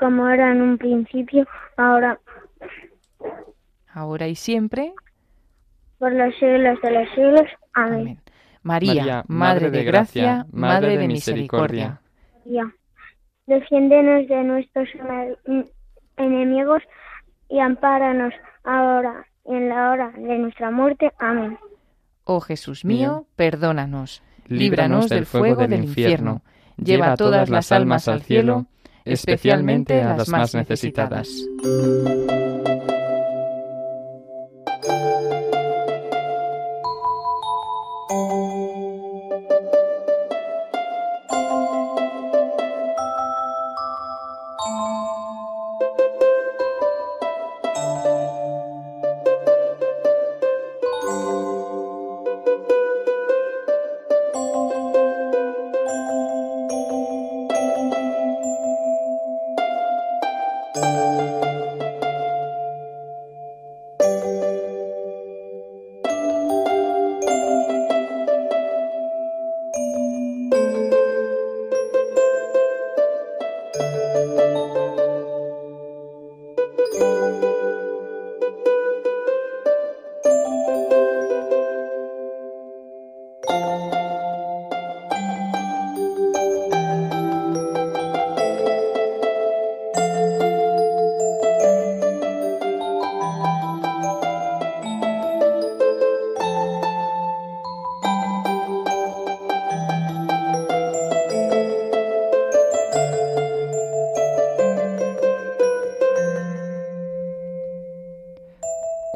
Como 0.00 0.28
era 0.28 0.50
en 0.50 0.62
un 0.62 0.78
principio, 0.78 1.46
ahora, 1.76 2.18
Ahora 3.92 4.26
y 4.28 4.34
siempre. 4.34 4.92
por 5.98 6.12
los 6.12 6.34
siglos 6.36 6.80
de 6.82 6.90
los 6.90 7.08
siglos. 7.14 7.46
Amén. 7.74 8.00
Amén. 8.00 8.20
María, 8.62 9.24
Madre 9.28 9.70
de 9.70 9.84
gracia, 9.84 10.46
Madre 10.52 10.96
de 10.96 11.06
misericordia. 11.06 12.00
María, 12.46 12.74
defiéndenos 13.46 14.26
de 14.28 14.42
nuestros 14.44 14.88
ene- 14.94 15.70
enemigos 16.16 16.82
y 17.50 17.58
ampáranos 17.60 18.32
ahora 18.64 19.26
y 19.44 19.54
en 19.54 19.68
la 19.68 19.90
hora 19.90 20.10
de 20.16 20.38
nuestra 20.38 20.70
muerte. 20.70 21.12
Amén. 21.18 21.58
Oh 22.24 22.40
Jesús 22.40 22.84
mío, 22.84 23.26
perdónanos, 23.36 24.22
líbranos 24.46 25.08
del 25.10 25.26
fuego 25.26 25.66
del 25.66 25.84
infierno, 25.84 26.40
lleva 26.76 27.16
todas 27.16 27.50
las 27.50 27.70
almas 27.72 28.08
al 28.08 28.22
cielo, 28.22 28.64
especialmente 29.12 30.00
a 30.02 30.16
las 30.16 30.28
más 30.28 30.54
necesitadas. 30.54 31.28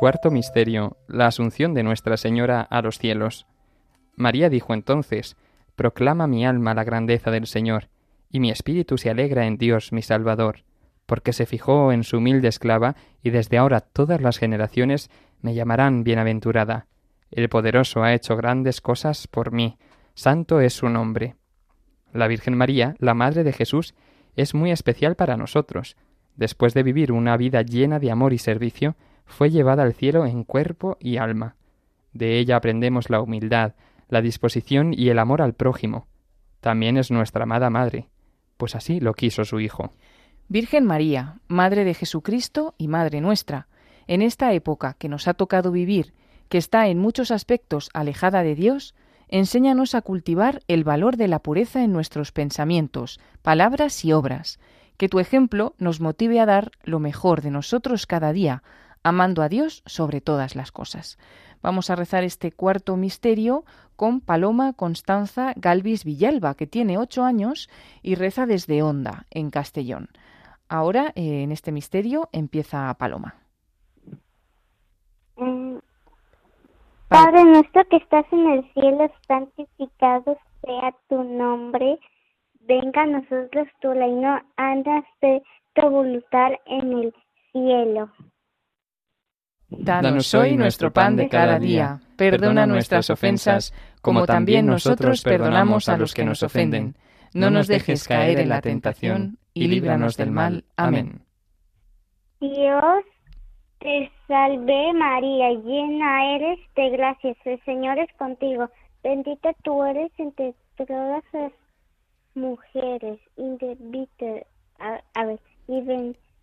Cuarto 0.05 0.31
Misterio. 0.31 0.99
La 1.09 1.29
Asunción 1.29 1.73
de 1.73 1.83
Nuestra 1.83 2.19
Señora 2.19 2.61
a 2.61 2.83
los 2.83 2.99
cielos. 2.99 3.47
María 4.17 4.51
dijo 4.51 4.75
entonces, 4.75 5.35
Proclama 5.77 6.27
mi 6.27 6.45
alma 6.45 6.75
la 6.75 6.85
grandeza 6.85 7.31
del 7.31 7.47
Señor, 7.47 7.89
y 8.31 8.39
mi 8.39 8.51
espíritu 8.51 8.99
se 8.99 9.09
alegra 9.09 9.47
en 9.47 9.57
Dios 9.57 9.93
mi 9.93 10.03
Salvador, 10.03 10.65
porque 11.07 11.33
se 11.33 11.47
fijó 11.47 11.91
en 11.91 12.05
su 12.05 12.19
humilde 12.19 12.49
esclava, 12.49 12.97
y 13.23 13.31
desde 13.31 13.57
ahora 13.57 13.81
todas 13.81 14.21
las 14.21 14.37
generaciones 14.37 15.09
me 15.41 15.55
llamarán 15.55 16.05
bienaventurada. 16.05 16.87
El 17.31 17.49
poderoso 17.49 18.03
ha 18.03 18.13
hecho 18.13 18.37
grandes 18.37 18.83
cosas 18.83 19.27
por 19.27 19.53
mí, 19.53 19.79
santo 20.13 20.61
es 20.61 20.75
su 20.75 20.91
nombre. 20.91 21.37
La 22.13 22.29
Virgen 22.29 22.59
María, 22.59 22.95
la 22.99 23.15
Madre 23.15 23.43
de 23.43 23.55
Jesús, 23.55 23.95
es 24.37 24.53
muy 24.53 24.71
especial 24.71 25.17
para 25.17 25.39
nosotros. 25.39 25.97
Después 26.37 26.75
de 26.75 26.83
vivir 26.83 27.11
una 27.11 27.39
vida 27.39 27.63
llena 27.63 27.99
de 27.99 28.11
amor 28.11 28.35
y 28.35 28.39
servicio, 28.39 28.97
fue 29.25 29.51
llevada 29.51 29.83
al 29.83 29.95
cielo 29.95 30.27
en 30.27 30.45
cuerpo 30.45 30.97
y 31.01 31.17
alma. 31.17 31.57
De 32.13 32.39
ella 32.39 32.57
aprendemos 32.57 33.11
la 33.11 33.21
humildad, 33.21 33.75
la 34.09 34.23
disposición 34.23 34.95
y 34.95 35.09
el 35.09 35.19
amor 35.19 35.43
al 35.43 35.55
prójimo. 35.55 36.07
También 36.61 36.97
es 36.97 37.11
nuestra 37.11 37.43
amada 37.43 37.71
Madre, 37.71 38.09
pues 38.57 38.75
así 38.75 39.01
lo 39.01 39.15
quiso 39.15 39.45
su 39.45 39.61
Hijo. 39.61 39.93
Virgen 40.49 40.85
María, 40.85 41.41
Madre 41.49 41.85
de 41.85 41.95
Jesucristo 41.95 42.75
y 42.79 42.89
Madre 42.89 43.21
nuestra, 43.21 43.67
en 44.07 44.23
esta 44.23 44.53
época 44.53 44.95
que 44.99 45.09
nos 45.09 45.27
ha 45.27 45.35
tocado 45.35 45.73
vivir, 45.73 46.13
que 46.49 46.59
está 46.59 46.89
en 46.89 46.99
muchos 46.99 47.31
aspectos 47.31 47.91
alejada 47.95 48.43
de 48.43 48.55
Dios, 48.55 48.95
enséñanos 49.29 49.95
a 49.95 50.03
cultivar 50.03 50.61
el 50.69 50.85
valor 50.85 51.17
de 51.17 51.29
la 51.29 51.41
pureza 51.41 51.83
en 51.83 51.93
nuestros 51.93 52.31
pensamientos, 52.31 53.21
palabras 53.43 54.05
y 54.05 54.13
obras, 54.13 54.61
que 54.97 55.09
tu 55.09 55.19
ejemplo 55.19 55.75
nos 55.79 56.01
motive 56.01 56.41
a 56.41 56.47
dar 56.47 56.71
lo 56.85 57.01
mejor 57.01 57.43
de 57.43 57.51
nosotros 57.51 58.07
cada 58.07 58.33
día, 58.33 58.63
amando 59.05 59.43
a 59.43 59.49
Dios 59.49 59.83
sobre 59.87 60.21
todas 60.21 60.57
las 60.57 60.73
cosas. 60.73 61.19
Vamos 61.63 61.89
a 61.91 61.97
rezar 61.97 62.25
este 62.25 62.51
cuarto 62.51 62.97
misterio 62.97 63.65
con 63.97 64.21
Paloma 64.21 64.73
Constanza 64.73 65.53
Galvis 65.57 66.05
Villalba, 66.05 66.55
que 66.55 66.67
tiene 66.67 66.99
ocho 66.99 67.23
años 67.23 67.71
y 68.03 68.17
reza 68.17 68.47
desde 68.47 68.83
Honda, 68.83 69.27
en 69.31 69.51
Castellón. 69.51 70.09
Ahora, 70.69 71.13
eh, 71.15 71.43
en 71.43 71.53
este 71.53 71.71
misterio, 71.71 72.29
empieza 72.33 72.93
Paloma. 72.95 73.37
Mm. 75.37 75.77
Padre 77.09 77.45
nuestro 77.45 77.85
que 77.89 77.97
estás 77.97 78.27
en 78.33 78.47
el 78.51 78.73
cielo, 78.73 79.11
santificado 79.29 80.37
sea 80.63 80.95
tu 81.09 81.23
nombre. 81.23 81.99
Venga 82.61 83.03
a 83.03 83.07
nosotros 83.07 83.69
tu 83.81 83.93
reino, 83.93 84.41
hágase 84.57 85.43
tu 85.75 85.89
voluntad 85.89 86.53
en 86.67 86.93
el 86.93 87.15
cielo. 87.53 88.11
Danos 89.79 90.35
hoy 90.35 90.57
nuestro 90.57 90.93
pan 90.93 91.17
de 91.17 91.29
cada 91.29 91.59
día. 91.59 92.01
Perdona 92.17 92.67
nuestras 92.67 93.11
ofensas, 93.11 93.73
como 94.01 94.27
también 94.27 94.67
nosotros 94.67 95.23
perdonamos 95.23 95.89
a 95.89 95.97
los 95.97 96.15
que 96.15 96.25
nos 96.25 96.43
ofenden. 96.43 96.95
No 97.33 97.51
nos 97.51 97.67
dejes 97.67 98.07
caer 98.07 98.39
en 98.39 98.49
la 98.49 98.61
tentación 98.61 99.39
y 99.53 99.69
líbranos 99.69 100.17
del 100.17 100.31
mal. 100.31 100.65
Amén. 100.77 101.21
Dios 102.41 103.05
te 103.79 104.11
salve 104.27 104.93
María, 104.95 105.51
llena 105.51 106.37
eres 106.37 106.59
de 106.77 106.91
gracias, 106.91 107.37
el 107.45 107.63
Señor 107.65 107.99
es 107.99 108.13
contigo. 108.17 108.71
Bendita 109.03 109.53
tú 109.63 109.85
eres 109.85 110.11
entre 110.19 110.55
todas 110.77 111.23
las 111.33 111.53
mujeres, 112.35 113.21
y 113.37 114.09
a, 114.79 115.01
a 115.15 115.25
ver, 115.25 115.41
y 115.69 115.81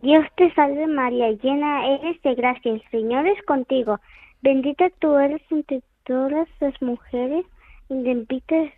Dios 0.00 0.24
te 0.36 0.52
salve 0.54 0.86
María, 0.86 1.30
llena 1.32 1.86
eres 1.86 2.22
de 2.22 2.34
gracia, 2.34 2.72
el 2.72 2.82
Señor 2.90 3.26
es 3.26 3.42
contigo. 3.44 3.98
Bendita 4.42 4.88
tú 5.00 5.16
eres 5.16 5.42
entre 5.50 5.82
todas 6.04 6.48
las 6.60 6.80
mujeres, 6.80 7.44
y 7.88 8.02
bendito 8.02 8.54
es 8.54 8.72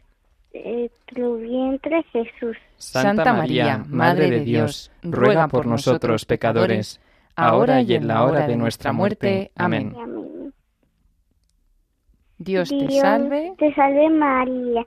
eh, 0.53 0.91
tu 1.15 1.37
vientre 1.39 2.03
Jesús. 2.13 2.57
Santa 2.77 3.35
María, 3.35 3.85
Madre 3.89 4.31
de 4.31 4.41
Dios, 4.41 4.91
ruega 5.03 5.49
por 5.49 5.67
nosotros 5.67 6.25
pecadores, 6.25 7.01
ahora 7.37 7.83
y 7.83 7.95
en 7.95 8.09
la 8.09 8.25
hora 8.25 8.47
de 8.47 8.57
nuestra 8.57 8.93
muerte. 8.93 9.51
Amén. 9.57 9.95
Dios 12.39 12.71
te 12.71 12.87
Dios 12.87 13.01
salve. 13.03 13.53
te 13.59 13.75
salve 13.75 14.09
María, 14.09 14.87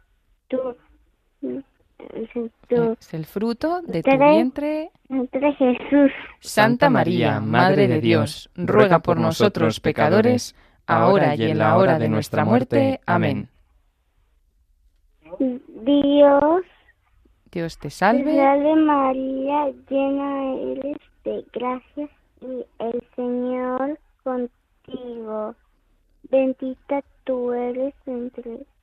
tu, 0.51 0.75
de 1.41 2.51
tu 2.67 2.97
Es 2.99 3.13
el 3.13 3.25
fruto 3.25 3.81
de 3.81 4.03
tu 4.03 4.11
vientre. 4.11 4.91
entre 5.09 5.53
Jesús. 5.53 6.11
Santa 6.39 6.89
María, 6.89 7.39
Madre 7.39 7.87
de 7.87 8.01
Dios, 8.01 8.49
ruega 8.55 8.99
por 8.99 9.17
nosotros 9.17 9.79
pecadores, 9.79 10.55
ahora 10.85 11.35
y 11.35 11.43
en 11.43 11.57
la 11.57 11.77
hora 11.77 11.97
de 11.99 12.09
nuestra 12.09 12.43
muerte. 12.45 12.99
Amén. 13.05 13.49
Dios 15.39 16.63
Dios 17.51 17.77
te 17.79 17.89
salve. 17.89 18.35
salve 18.35 18.75
María, 18.75 19.71
llena 19.89 20.53
eres 20.55 20.97
de 21.25 21.45
gracias 21.51 22.09
y 22.41 22.65
el 22.79 23.03
Señor 23.15 23.99
contigo. 24.23 25.55
Bendita 26.29 27.03
tú 27.25 27.51
eres 27.51 27.93
entre 28.05 28.65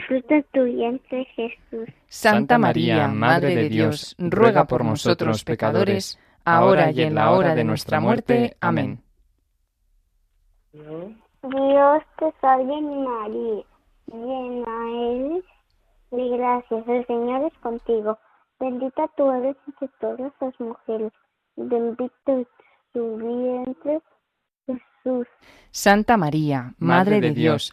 fruto 0.00 0.34
de 0.34 0.42
tu 0.52 0.64
vientre 0.64 1.24
Jesús. 1.36 1.88
Santa 2.08 2.58
María, 2.58 3.08
Madre 3.08 3.54
de 3.54 3.68
Dios, 3.68 4.14
ruega 4.18 4.64
por 4.64 4.84
nosotros 4.84 5.44
pecadores, 5.44 6.18
ahora 6.44 6.90
y 6.90 7.02
en 7.02 7.14
la 7.14 7.32
hora 7.32 7.54
de 7.54 7.64
nuestra 7.64 8.00
muerte. 8.00 8.56
Amén. 8.60 9.00
Dios 10.72 12.02
te 12.18 12.32
salve 12.40 12.80
María, 12.80 13.64
llena 14.06 14.90
eres 15.10 15.44
de 16.10 16.28
gracias, 16.36 16.88
el 16.88 17.06
Señor 17.06 17.50
es 17.52 17.58
contigo. 17.60 18.18
Bendita 18.58 19.08
tú 19.16 19.30
eres 19.30 19.56
entre 19.66 19.88
todas 20.00 20.32
las 20.40 20.60
mujeres, 20.60 21.12
bendito 21.56 22.10
es 22.26 22.46
tu 22.92 23.16
vientre 23.16 24.00
Jesús. 24.66 25.26
Santa 25.70 26.16
María, 26.16 26.74
Madre 26.78 27.20
de 27.20 27.30
Dios, 27.30 27.72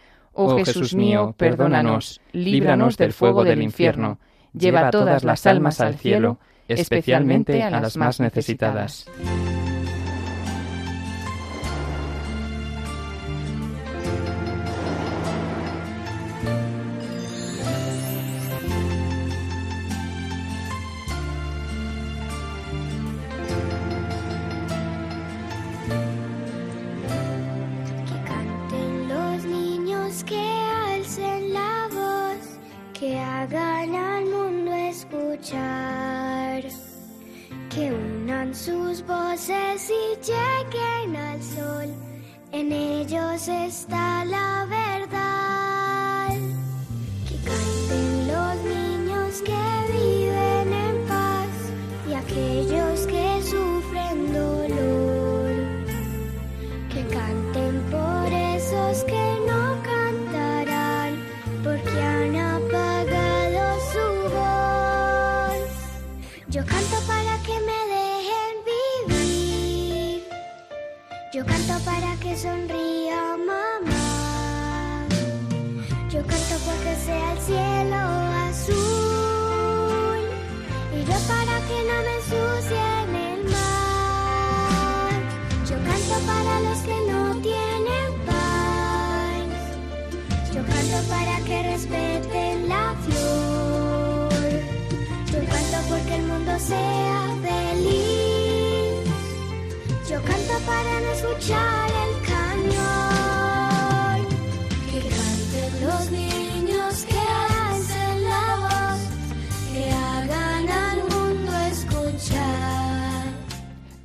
Oh 0.33 0.57
Jesús 0.57 0.95
mío, 0.95 1.35
perdónanos, 1.37 2.21
líbranos 2.31 2.97
del 2.97 3.13
fuego 3.13 3.43
del 3.43 3.61
infierno, 3.61 4.19
lleva 4.53 4.89
todas 4.89 5.23
las 5.23 5.45
almas 5.45 5.81
al 5.81 5.95
cielo, 5.95 6.39
especialmente 6.67 7.61
a 7.63 7.69
las 7.69 7.97
más 7.97 8.19
necesitadas. 8.19 9.07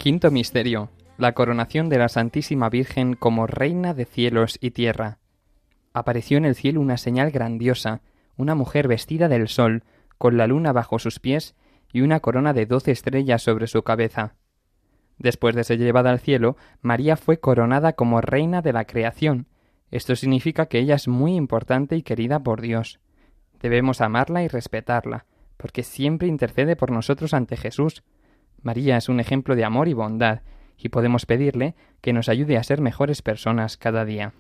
Quinto 0.07 0.31
misterio. 0.31 0.91
La 1.19 1.33
coronación 1.33 1.89
de 1.89 1.99
la 1.99 2.09
Santísima 2.09 2.71
Virgen 2.71 3.15
como 3.15 3.49
Reina 3.49 3.93
de 3.93 4.05
cielos 4.05 4.57
y 4.61 4.71
tierra. 4.71 5.19
Apareció 5.93 6.39
en 6.39 6.45
el 6.45 6.55
cielo 6.55 6.81
una 6.81 6.97
señal 6.97 7.33
grandiosa, 7.33 8.03
una 8.37 8.55
mujer 8.55 8.87
vestida 8.87 9.27
del 9.27 9.49
sol, 9.49 9.83
con 10.17 10.37
la 10.37 10.47
luna 10.47 10.71
bajo 10.71 11.01
sus 11.01 11.19
pies 11.19 11.57
y 11.93 12.03
una 12.03 12.21
corona 12.21 12.53
de 12.53 12.67
doce 12.67 12.93
estrellas 12.93 13.43
sobre 13.43 13.67
su 13.67 13.83
cabeza. 13.83 14.37
Después 15.19 15.57
de 15.57 15.65
ser 15.65 15.79
llevada 15.79 16.11
al 16.11 16.21
cielo, 16.21 16.57
María 16.83 17.17
fue 17.17 17.41
coronada 17.41 17.95
como 17.95 18.21
reina 18.21 18.63
de 18.63 18.73
la 18.73 18.85
creación. 18.85 19.49
Esto 19.91 20.15
significa 20.15 20.67
que 20.67 20.79
ella 20.79 20.95
es 20.95 21.09
muy 21.09 21.35
importante 21.35 21.97
y 21.97 22.03
querida 22.03 22.39
por 22.39 22.61
Dios. 22.61 23.01
Debemos 23.61 24.01
amarla 24.01 24.45
y 24.45 24.47
respetarla, 24.47 25.27
porque 25.57 25.83
siempre 25.83 26.29
intercede 26.29 26.77
por 26.77 26.93
nosotros 26.93 27.35
ante 27.35 27.57
Jesús, 27.57 28.05
María 28.67 28.97
es 28.97 29.09
un 29.09 29.21
ejemplo 29.21 29.55
de 29.55 29.65
amor 29.65 29.87
y 29.87 29.93
bondad, 29.93 30.41
y 30.77 30.89
podemos 30.89 31.25
pedirle 31.25 31.77
que 32.01 32.13
nos 32.13 32.29
ayude 32.29 32.57
a 32.57 32.65
ser 32.65 32.81
mejores 32.81 33.23
personas 33.23 33.77
cada 33.77 34.05
día. 34.05 34.33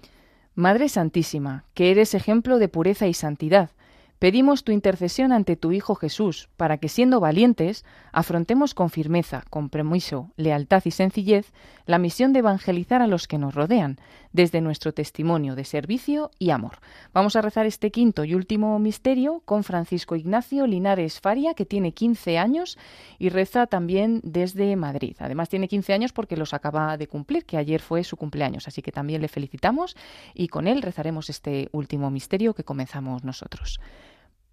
Madre 0.57 0.89
Santísima, 0.89 1.65
que 1.75 1.93
eres 1.93 2.13
ejemplo 2.13 2.59
de 2.59 2.67
pureza 2.67 3.07
y 3.07 3.15
santidad, 3.15 3.71
Pedimos 4.19 4.65
tu 4.65 4.73
intercesión 4.73 5.31
ante 5.31 5.57
tu 5.57 5.73
Hijo 5.73 5.95
Jesús, 5.95 6.49
para 6.57 6.79
que, 6.79 6.89
siendo 6.89 7.21
valientes, 7.21 7.85
afrontemos 8.13 8.73
con 8.73 8.89
firmeza, 8.89 9.45
compromiso, 9.51 10.31
lealtad 10.37 10.83
y 10.87 10.91
sencillez 10.91 11.53
la 11.85 11.99
misión 11.99 12.33
de 12.33 12.39
evangelizar 12.39 13.03
a 13.03 13.07
los 13.07 13.29
que 13.29 13.37
nos 13.37 13.55
rodean, 13.55 13.99
desde 14.33 14.63
nuestro 14.63 14.93
testimonio 14.93 15.55
de 15.55 15.65
servicio 15.65 16.31
y 16.39 16.51
amor. 16.51 16.79
Vamos 17.13 17.37
a 17.37 17.43
rezar 17.43 17.67
este 17.67 17.91
quinto 17.91 18.25
y 18.25 18.35
último 18.35 18.79
misterio 18.79 19.43
con 19.45 19.65
Francisco 19.65 20.17
Ignacio 20.17 20.67
Linares 20.67 21.21
Faria, 21.21 21.53
que 21.53 21.67
tiene 21.67 21.93
15 21.93 22.39
años 22.39 22.79
y 23.19 23.29
reza 23.29 23.67
también 23.67 24.21
desde 24.25 24.77
Madrid. 24.77 25.17
Además 25.19 25.51
tiene 25.51 25.69
15 25.69 25.93
años 25.93 26.13
porque 26.13 26.39
los 26.39 26.55
acaba 26.55 26.97
de 26.97 27.07
cumplir, 27.07 27.45
que 27.45 27.59
ayer 27.59 27.83
fue 27.83 28.03
su 28.03 28.17
cumpleaños, 28.17 28.67
así 28.67 28.81
que 28.81 28.93
también 28.93 29.21
le 29.21 29.29
felicitamos 29.29 29.95
y 30.33 30.49
con 30.49 30.69
él 30.69 30.81
rezaremos 30.81 31.29
este 31.29 31.69
último 31.73 32.11
misterio 32.11 32.55
que 32.55 32.65
comenzamos 32.65 33.25
nosotros. 33.25 33.79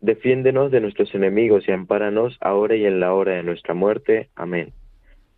Defiéndenos 0.00 0.70
de 0.70 0.80
nuestros 0.80 1.14
enemigos 1.14 1.66
y 1.66 1.72
ampáranos 1.72 2.36
ahora 2.40 2.76
y 2.76 2.86
en 2.86 3.00
la 3.00 3.14
hora 3.14 3.32
de 3.32 3.42
nuestra 3.42 3.74
muerte. 3.74 4.30
Amén. 4.36 4.72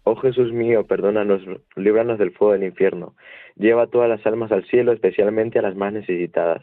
Oh 0.05 0.17
Jesús 0.17 0.53
mío, 0.53 0.87
perdónanos, 0.87 1.43
líbranos 1.77 2.19
del 2.19 2.33
fuego 2.33 2.53
del 2.53 2.65
infierno. 2.65 3.15
Lleva 3.57 3.87
todas 3.87 4.09
las 4.09 4.25
almas 4.27 4.53
al 4.53 4.67
cielo, 4.67 4.93
especialmente 4.93 5.59
a 5.59 5.63
las 5.63 5.77
más 5.77 5.93
necesitadas. 5.93 6.63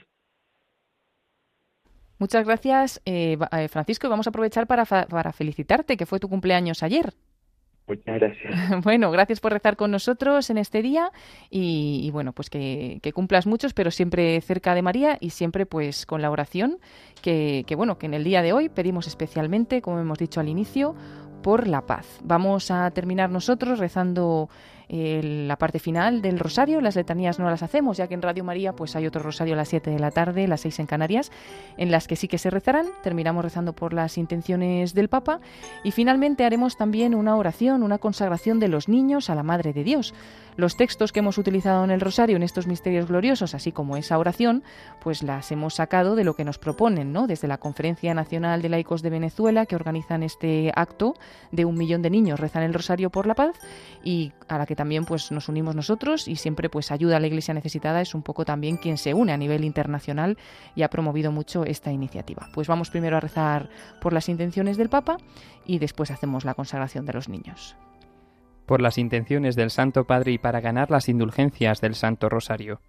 Muchas 2.20 2.45
gracias, 2.45 3.02
eh, 3.06 3.38
eh, 3.52 3.68
Francisco, 3.68 4.10
vamos 4.10 4.26
a 4.26 4.32
aprovechar 4.32 4.66
para, 4.66 4.86
para 4.86 5.34
felicitarte, 5.34 5.98
que 5.98 6.08
fue 6.08 6.20
tu 6.20 6.30
cumpleaños 6.30 6.82
ayer. 6.82 7.14
Muchas 7.88 8.20
gracias. 8.20 8.84
Bueno, 8.84 9.12
gracias 9.12 9.40
por 9.40 9.54
rezar 9.54 9.78
con 9.78 9.92
nosotros 9.92 10.50
en 10.50 10.58
este 10.58 10.82
día 10.82 11.12
y, 11.50 12.10
bueno, 12.12 12.34
pues 12.34 12.50
que, 12.50 13.00
cumplas 13.14 13.48
muchos, 13.48 13.74
pero 13.74 13.92
siempre 13.92 14.40
cerca 14.42 14.76
de 14.76 14.82
María 14.82 15.18
y 15.22 15.30
siempre 15.32 15.66
pues 15.66 16.06
con 16.06 16.22
la 16.22 16.30
oración 16.30 16.78
que, 17.22 17.64
que, 17.66 17.76
bueno, 17.76 17.98
que 17.98 18.06
en 18.06 18.14
el 18.14 18.24
día 18.24 18.42
de 18.42 18.54
hoy 18.54 18.70
pedimos 18.70 19.08
especialmente, 19.08 19.82
como 19.82 20.00
hemos 20.00 20.18
dicho 20.18 20.40
al 20.40 20.50
inicio, 20.50 20.96
por 21.42 21.68
la 21.68 21.86
paz. 21.86 22.20
Vamos 22.24 22.72
a 22.72 22.92
terminar 22.92 23.30
nosotros 23.30 23.80
rezando 23.80 24.50
la 24.90 25.58
parte 25.58 25.80
final 25.80 26.22
del 26.22 26.40
rosario. 26.40 26.82
Las 26.82 26.96
letanías 26.96 27.40
no 27.40 27.50
las 27.50 27.64
hacemos, 27.64 27.98
ya 27.98 28.08
que 28.08 28.14
en 28.14 28.22
Radio 28.22 28.44
María 28.44 28.74
pues 28.74 28.96
hay 28.96 29.06
otro 29.08 29.22
rosario 29.22 29.54
a 29.54 29.58
las 29.58 29.70
7 29.70 29.90
de 29.90 30.00
la 30.00 30.12
tarde, 30.12 30.48
las 30.48 30.62
6 30.62 30.80
en 30.80 30.86
Canarias, 30.86 31.32
en 31.78 31.92
las 31.92 32.08
que 32.08 32.16
sí 32.16 32.28
que 32.28 32.38
se 32.38 32.50
rezarán. 32.50 32.88
Terminamos 33.04 33.44
rezando 33.44 33.74
por 33.74 33.94
las 33.94 34.18
intenciones 34.18 34.94
del 34.94 35.10
Papa 35.10 35.40
y 35.84 35.92
finalmente 35.92 36.46
haremos 36.46 36.78
también 36.78 37.16
una 37.16 37.36
oración, 37.36 37.84
una 37.84 37.98
consagración 37.98 38.60
de 38.60 38.68
los 38.68 38.88
niños 38.88 39.30
a 39.30 39.36
la 39.36 39.44
Madre 39.44 39.74
de 39.74 39.84
Dios. 39.84 40.14
Los 40.58 40.76
textos 40.76 41.12
que 41.12 41.20
hemos 41.20 41.38
utilizado 41.38 41.84
en 41.84 41.91
el 41.91 42.01
rosario 42.01 42.36
en 42.36 42.41
estos 42.41 42.66
misterios 42.66 43.08
gloriosos, 43.08 43.53
así 43.53 43.72
como 43.72 43.95
esa 43.95 44.18
oración, 44.18 44.64
pues 44.99 45.22
las 45.22 45.51
hemos 45.51 45.76
sacado 45.76 46.16
de 46.16 46.24
lo 46.24 46.36
que 46.36 46.43
nos 46.43 46.58
proponen, 46.58 47.14
¿no? 47.14 47.28
Desde 47.28 47.47
la 47.47 47.60
Conferencia 47.60 48.16
Nacional 48.16 48.64
de 48.64 48.70
Laicos 48.70 49.03
de 49.03 49.12
Venezuela, 49.12 49.68
que 49.68 49.76
organizan 49.76 50.24
este 50.24 50.72
acto 50.76 51.14
de 51.51 51.66
un 51.66 51.78
millón 51.78 52.01
de 52.01 52.10
niños 52.10 52.39
rezan 52.39 52.64
el 52.64 52.74
rosario 52.74 53.12
por 53.12 53.28
la 53.28 53.36
paz 53.36 53.55
y 54.03 54.34
a 54.47 54.58
la 54.58 54.66
que 54.66 54.76
también 54.76 55.05
pues 55.05 55.32
nos 55.32 55.47
unimos 55.47 55.76
nosotros 55.76 56.28
y 56.28 56.38
siempre 56.38 56.70
pues 56.70 56.91
ayuda 56.91 57.18
a 57.18 57.20
la 57.20 57.28
Iglesia 57.28 57.53
necesitada 57.53 58.01
es 58.01 58.16
un 58.16 58.24
poco 58.24 58.43
también 58.43 58.78
quien 58.78 58.97
se 58.97 59.14
une 59.14 59.34
a 59.34 59.38
nivel 59.38 59.64
internacional 59.64 60.39
y 60.76 60.82
ha 60.82 60.89
promovido 60.89 61.32
mucho 61.32 61.66
esta 61.66 61.91
iniciativa. 61.91 62.49
Pues 62.51 62.68
vamos 62.68 62.89
primero 62.89 63.16
a 63.16 63.20
rezar 63.20 63.70
por 64.01 64.12
las 64.12 64.28
intenciones 64.28 64.76
del 64.76 64.89
Papa 64.89 65.18
y 65.68 65.78
después 65.78 66.10
hacemos 66.10 66.45
la 66.45 66.55
consagración 66.55 67.05
de 67.05 67.14
los 67.14 67.30
niños 67.30 67.78
por 68.68 68.82
las 68.82 68.99
intenciones 68.99 69.55
del 69.55 69.72
Santo 69.72 70.05
Padre 70.05 70.34
y 70.34 70.38
para 70.38 70.59
ganar 70.59 70.91
las 70.91 71.09
indulgencias 71.09 71.82
del 71.82 71.95
Santo 71.95 72.30
Rosario. 72.30 72.82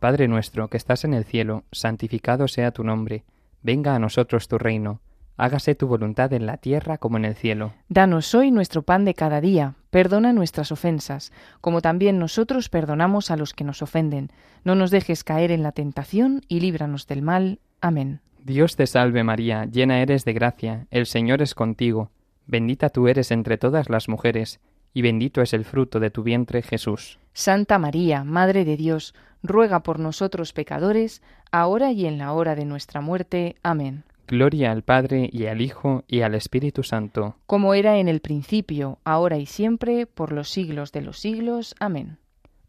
Padre 0.00 0.28
nuestro 0.28 0.68
que 0.68 0.76
estás 0.76 1.04
en 1.04 1.14
el 1.14 1.24
cielo, 1.24 1.62
santificado 1.72 2.48
sea 2.48 2.72
tu 2.72 2.84
nombre, 2.84 3.24
venga 3.62 3.94
a 3.94 3.98
nosotros 3.98 4.48
tu 4.48 4.58
reino, 4.58 5.00
hágase 5.36 5.74
tu 5.74 5.86
voluntad 5.86 6.32
en 6.32 6.46
la 6.46 6.56
tierra 6.56 6.98
como 6.98 7.16
en 7.16 7.24
el 7.24 7.36
cielo. 7.36 7.72
Danos 7.88 8.34
hoy 8.34 8.50
nuestro 8.50 8.82
pan 8.82 9.04
de 9.04 9.14
cada 9.14 9.40
día, 9.40 9.76
perdona 9.90 10.32
nuestras 10.32 10.72
ofensas, 10.72 11.32
como 11.60 11.80
también 11.80 12.18
nosotros 12.18 12.68
perdonamos 12.68 13.30
a 13.30 13.36
los 13.36 13.54
que 13.54 13.64
nos 13.64 13.82
ofenden. 13.82 14.32
No 14.64 14.74
nos 14.74 14.90
dejes 14.90 15.22
caer 15.22 15.52
en 15.52 15.62
la 15.62 15.72
tentación 15.72 16.42
y 16.48 16.58
líbranos 16.58 17.06
del 17.06 17.22
mal. 17.22 17.60
Amén. 17.80 18.20
Dios 18.42 18.74
te 18.74 18.86
salve 18.88 19.22
María, 19.22 19.66
llena 19.66 20.00
eres 20.00 20.24
de 20.24 20.32
gracia, 20.32 20.86
el 20.90 21.06
Señor 21.06 21.40
es 21.40 21.54
contigo, 21.54 22.10
bendita 22.46 22.88
tú 22.88 23.06
eres 23.06 23.30
entre 23.30 23.58
todas 23.58 23.90
las 23.90 24.08
mujeres, 24.08 24.60
y 24.92 25.02
bendito 25.02 25.42
es 25.42 25.52
el 25.52 25.64
fruto 25.64 26.00
de 26.00 26.10
tu 26.10 26.22
vientre 26.22 26.62
Jesús. 26.62 27.18
Santa 27.32 27.78
María, 27.78 28.24
Madre 28.24 28.64
de 28.64 28.76
Dios, 28.76 29.14
ruega 29.42 29.82
por 29.82 29.98
nosotros 29.98 30.52
pecadores, 30.52 31.22
ahora 31.52 31.92
y 31.92 32.06
en 32.06 32.18
la 32.18 32.32
hora 32.32 32.54
de 32.54 32.64
nuestra 32.64 33.00
muerte. 33.00 33.56
Amén. 33.62 34.04
Gloria 34.26 34.70
al 34.70 34.82
Padre 34.82 35.28
y 35.32 35.46
al 35.46 35.60
Hijo 35.60 36.04
y 36.06 36.20
al 36.20 36.34
Espíritu 36.34 36.82
Santo. 36.82 37.36
Como 37.46 37.74
era 37.74 37.98
en 37.98 38.08
el 38.08 38.20
principio, 38.20 38.98
ahora 39.04 39.38
y 39.38 39.46
siempre, 39.46 40.06
por 40.06 40.32
los 40.32 40.50
siglos 40.50 40.92
de 40.92 41.02
los 41.02 41.18
siglos. 41.18 41.74
Amén. 41.80 42.18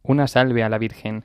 Una 0.01 0.27
salve 0.27 0.63
a 0.63 0.69
la 0.69 0.79
Virgen. 0.79 1.23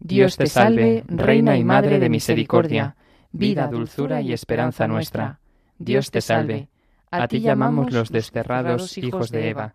Dios 0.00 0.36
te 0.36 0.46
salve, 0.46 1.04
Reina 1.06 1.56
y 1.56 1.64
Madre 1.64 1.98
de 1.98 2.08
Misericordia, 2.08 2.96
vida, 3.32 3.68
dulzura 3.68 4.20
y 4.20 4.32
esperanza 4.32 4.86
nuestra. 4.88 5.40
Dios 5.78 6.10
te 6.10 6.20
salve. 6.20 6.68
A 7.10 7.28
ti 7.28 7.40
llamamos 7.40 7.92
los 7.92 8.10
desterrados 8.10 8.98
hijos 8.98 9.30
de 9.30 9.50
Eva 9.50 9.74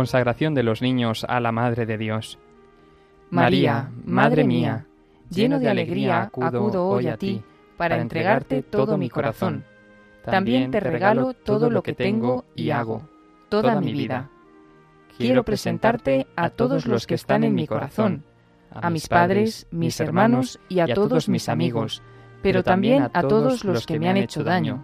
Consagración 0.00 0.54
de 0.54 0.62
los 0.62 0.80
niños 0.80 1.26
a 1.28 1.40
la 1.40 1.52
Madre 1.52 1.84
de 1.84 1.98
Dios. 1.98 2.38
María, 3.28 3.90
Madre 4.06 4.44
mía, 4.44 4.86
lleno 5.28 5.58
de 5.58 5.68
alegría 5.68 6.22
acudo 6.22 6.88
hoy 6.88 7.06
a 7.08 7.18
ti 7.18 7.42
para 7.76 8.00
entregarte 8.00 8.62
todo 8.62 8.96
mi 8.96 9.10
corazón. 9.10 9.62
También 10.24 10.70
te 10.70 10.80
regalo 10.80 11.34
todo 11.34 11.68
lo 11.68 11.82
que 11.82 11.92
tengo 11.92 12.46
y 12.56 12.70
hago, 12.70 13.10
toda 13.50 13.78
mi 13.78 13.92
vida. 13.92 14.30
Quiero 15.18 15.44
presentarte 15.44 16.26
a 16.34 16.48
todos 16.48 16.86
los 16.86 17.06
que 17.06 17.16
están 17.16 17.44
en 17.44 17.54
mi 17.54 17.66
corazón, 17.66 18.24
a 18.70 18.88
mis 18.88 19.06
padres, 19.06 19.66
mis 19.70 20.00
hermanos 20.00 20.58
y 20.70 20.80
a 20.80 20.94
todos 20.94 21.28
mis 21.28 21.50
amigos, 21.50 22.02
pero 22.42 22.62
también 22.62 23.10
a 23.12 23.20
todos 23.20 23.66
los 23.66 23.84
que 23.84 23.98
me 23.98 24.08
han 24.08 24.16
hecho 24.16 24.44
daño. 24.44 24.82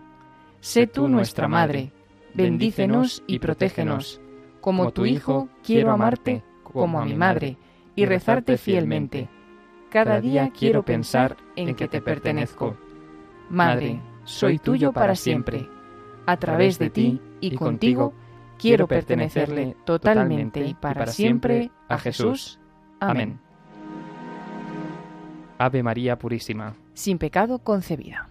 Sé 0.61 0.87
tú 0.87 1.09
nuestra 1.09 1.49
Madre, 1.49 1.91
bendícenos 2.35 3.23
y 3.27 3.39
protégenos 3.39 4.21
como 4.67 4.91
tu 4.91 5.07
Hijo, 5.07 5.49
quiero 5.63 5.93
amarte 5.93 6.43
como 6.65 6.99
a 6.99 7.05
mi 7.05 7.15
madre 7.15 7.57
y 7.95 8.05
rezarte 8.05 8.59
fielmente. 8.59 9.29
Cada 9.91 10.21
día 10.21 10.51
quiero 10.51 10.85
pensar 10.85 11.37
en 11.55 11.77
que 11.77 11.87
te 11.87 12.03
pertenezco. 12.03 12.77
Madre, 13.49 14.01
soy 14.25 14.59
tuyo 14.59 14.93
para 14.93 15.15
siempre. 15.15 15.69
A 16.27 16.37
través 16.37 16.81
de 16.81 16.91
ti 16.91 17.21
y 17.41 17.55
contigo 17.55 18.13
quiero 18.59 18.89
pertenecerle 18.89 19.77
totalmente 19.85 20.67
y 20.67 20.75
para 20.75 21.07
siempre 21.07 21.71
a 21.89 21.97
Jesús. 21.99 22.59
Amén. 22.99 23.39
Ave 25.59 25.85
María 25.85 26.19
Purísima. 26.19 26.75
Sin 26.93 27.19
pecado 27.19 27.61
concebida. 27.61 28.29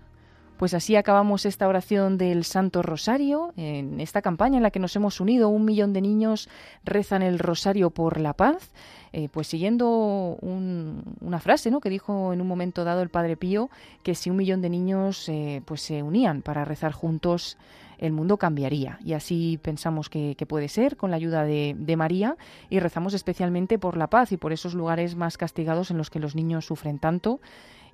Pues 0.58 0.74
así 0.74 0.96
acabamos 0.96 1.46
esta 1.46 1.68
oración 1.68 2.18
del 2.18 2.46
Santo 2.46 2.82
Rosario, 2.82 3.54
en 3.58 4.00
esta 4.00 4.22
campaña 4.22 4.56
en 4.58 4.64
la 4.64 4.72
que 4.72 4.80
nos 4.80 4.96
hemos 4.96 5.20
unido. 5.20 5.50
Un 5.50 5.66
millón 5.66 5.92
de 5.92 6.02
niños 6.02 6.48
rezan 6.86 7.22
el 7.22 7.40
Rosario 7.40 7.90
por 7.90 8.20
la 8.22 8.34
paz, 8.34 8.72
eh, 9.12 9.28
pues 9.30 9.48
siguiendo 9.48 10.38
una 10.42 11.40
frase 11.40 11.72
¿no? 11.72 11.82
que 11.82 11.90
dijo 11.90 12.32
en 12.32 12.40
un 12.40 12.48
momento 12.48 12.86
dado 12.86 13.02
el 13.02 13.10
Padre 13.10 13.36
Pío, 13.36 13.70
que 14.02 14.16
si 14.16 14.30
un 14.30 14.38
millón 14.38 14.62
de 14.62 14.70
niños 14.70 15.28
eh, 15.28 15.62
pues 15.66 15.82
se 15.82 16.04
unían 16.04 16.42
para 16.42 16.64
rezar 16.64 16.94
juntos, 16.94 17.58
el 17.98 18.12
mundo 18.12 18.38
cambiaría. 18.38 19.00
Y 19.04 19.14
así 19.14 19.60
pensamos 19.62 20.10
que, 20.10 20.36
puede 20.48 20.68
ser 20.68 20.96
con 20.96 21.12
la 21.12 21.18
ayuda 21.18 21.44
de, 21.44 21.96
María 21.98 22.38
y 22.70 22.80
rezamos 22.80 23.14
especialmente 23.14 23.80
por 23.80 23.98
la 23.98 24.08
paz 24.08 24.32
y 24.32 24.38
por 24.38 24.54
esos 24.54 24.74
lugares 24.74 25.16
más 25.16 25.38
castigados 25.38 25.92
en 25.92 25.98
los 25.98 26.10
que 26.10 26.20
los 26.20 26.36
niños 26.36 26.66
sufren 26.66 27.00
tanto 27.00 27.40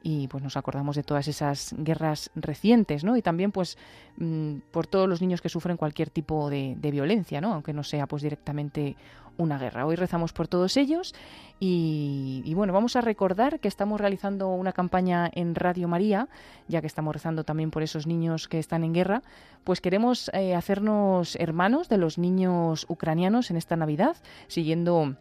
y 0.04 0.28
pues 0.28 0.44
nos 0.44 0.58
acordamos 0.58 0.96
de 0.96 1.04
todas 1.04 1.28
esas 1.28 1.76
guerras 1.78 2.32
recientes, 2.36 3.04
¿no? 3.04 3.18
Y 3.18 3.22
también 3.22 3.52
pues 3.52 3.78
mm, 4.18 4.58
por 4.72 4.88
todos 4.88 5.08
los 5.08 5.22
niños 5.22 5.42
que 5.42 5.50
sufren 5.50 5.78
cualquier 5.78 6.10
tipo 6.10 6.50
de, 6.50 6.76
violencia, 6.82 7.42
¿no? 7.42 7.54
Aunque 7.54 7.74
no 7.74 7.84
sea 7.84 8.08
pues 8.08 8.24
directamente 8.24 8.96
una 9.38 9.58
guerra. 9.58 9.86
Hoy 9.86 9.96
rezamos 9.96 10.34
por 10.34 10.48
todos 10.48 10.76
ellos 10.78 11.16
y, 11.60 12.52
bueno, 12.54 12.74
vamos 12.74 12.96
a 12.96 13.02
recordar 13.02 13.60
que 13.60 13.68
estamos 13.68 14.00
realizando 14.00 14.50
una 14.50 14.74
campaña 14.74 15.30
en 15.34 15.56
Radio 15.56 15.88
María, 15.88 16.28
ya 16.68 16.82
que 16.82 16.88
estamos 16.88 17.14
rezando 17.14 17.44
también 17.44 17.72
por 17.72 17.82
esos 17.82 18.08
niños 18.08 18.48
que 18.48 18.60
están 18.60 18.84
en 18.84 18.94
guerra, 18.94 19.24
pues 19.64 19.80
queremos 19.80 20.30
eh, 20.34 20.54
hacernos 20.54 21.36
hermanos 21.38 21.88
de 21.88 21.98
los 21.98 22.18
niños 22.18 22.86
ucranianos 22.90 23.52
en 23.52 23.58
esta 23.58 23.76
Navidad, 23.76 24.18
siguiendo 24.48 25.16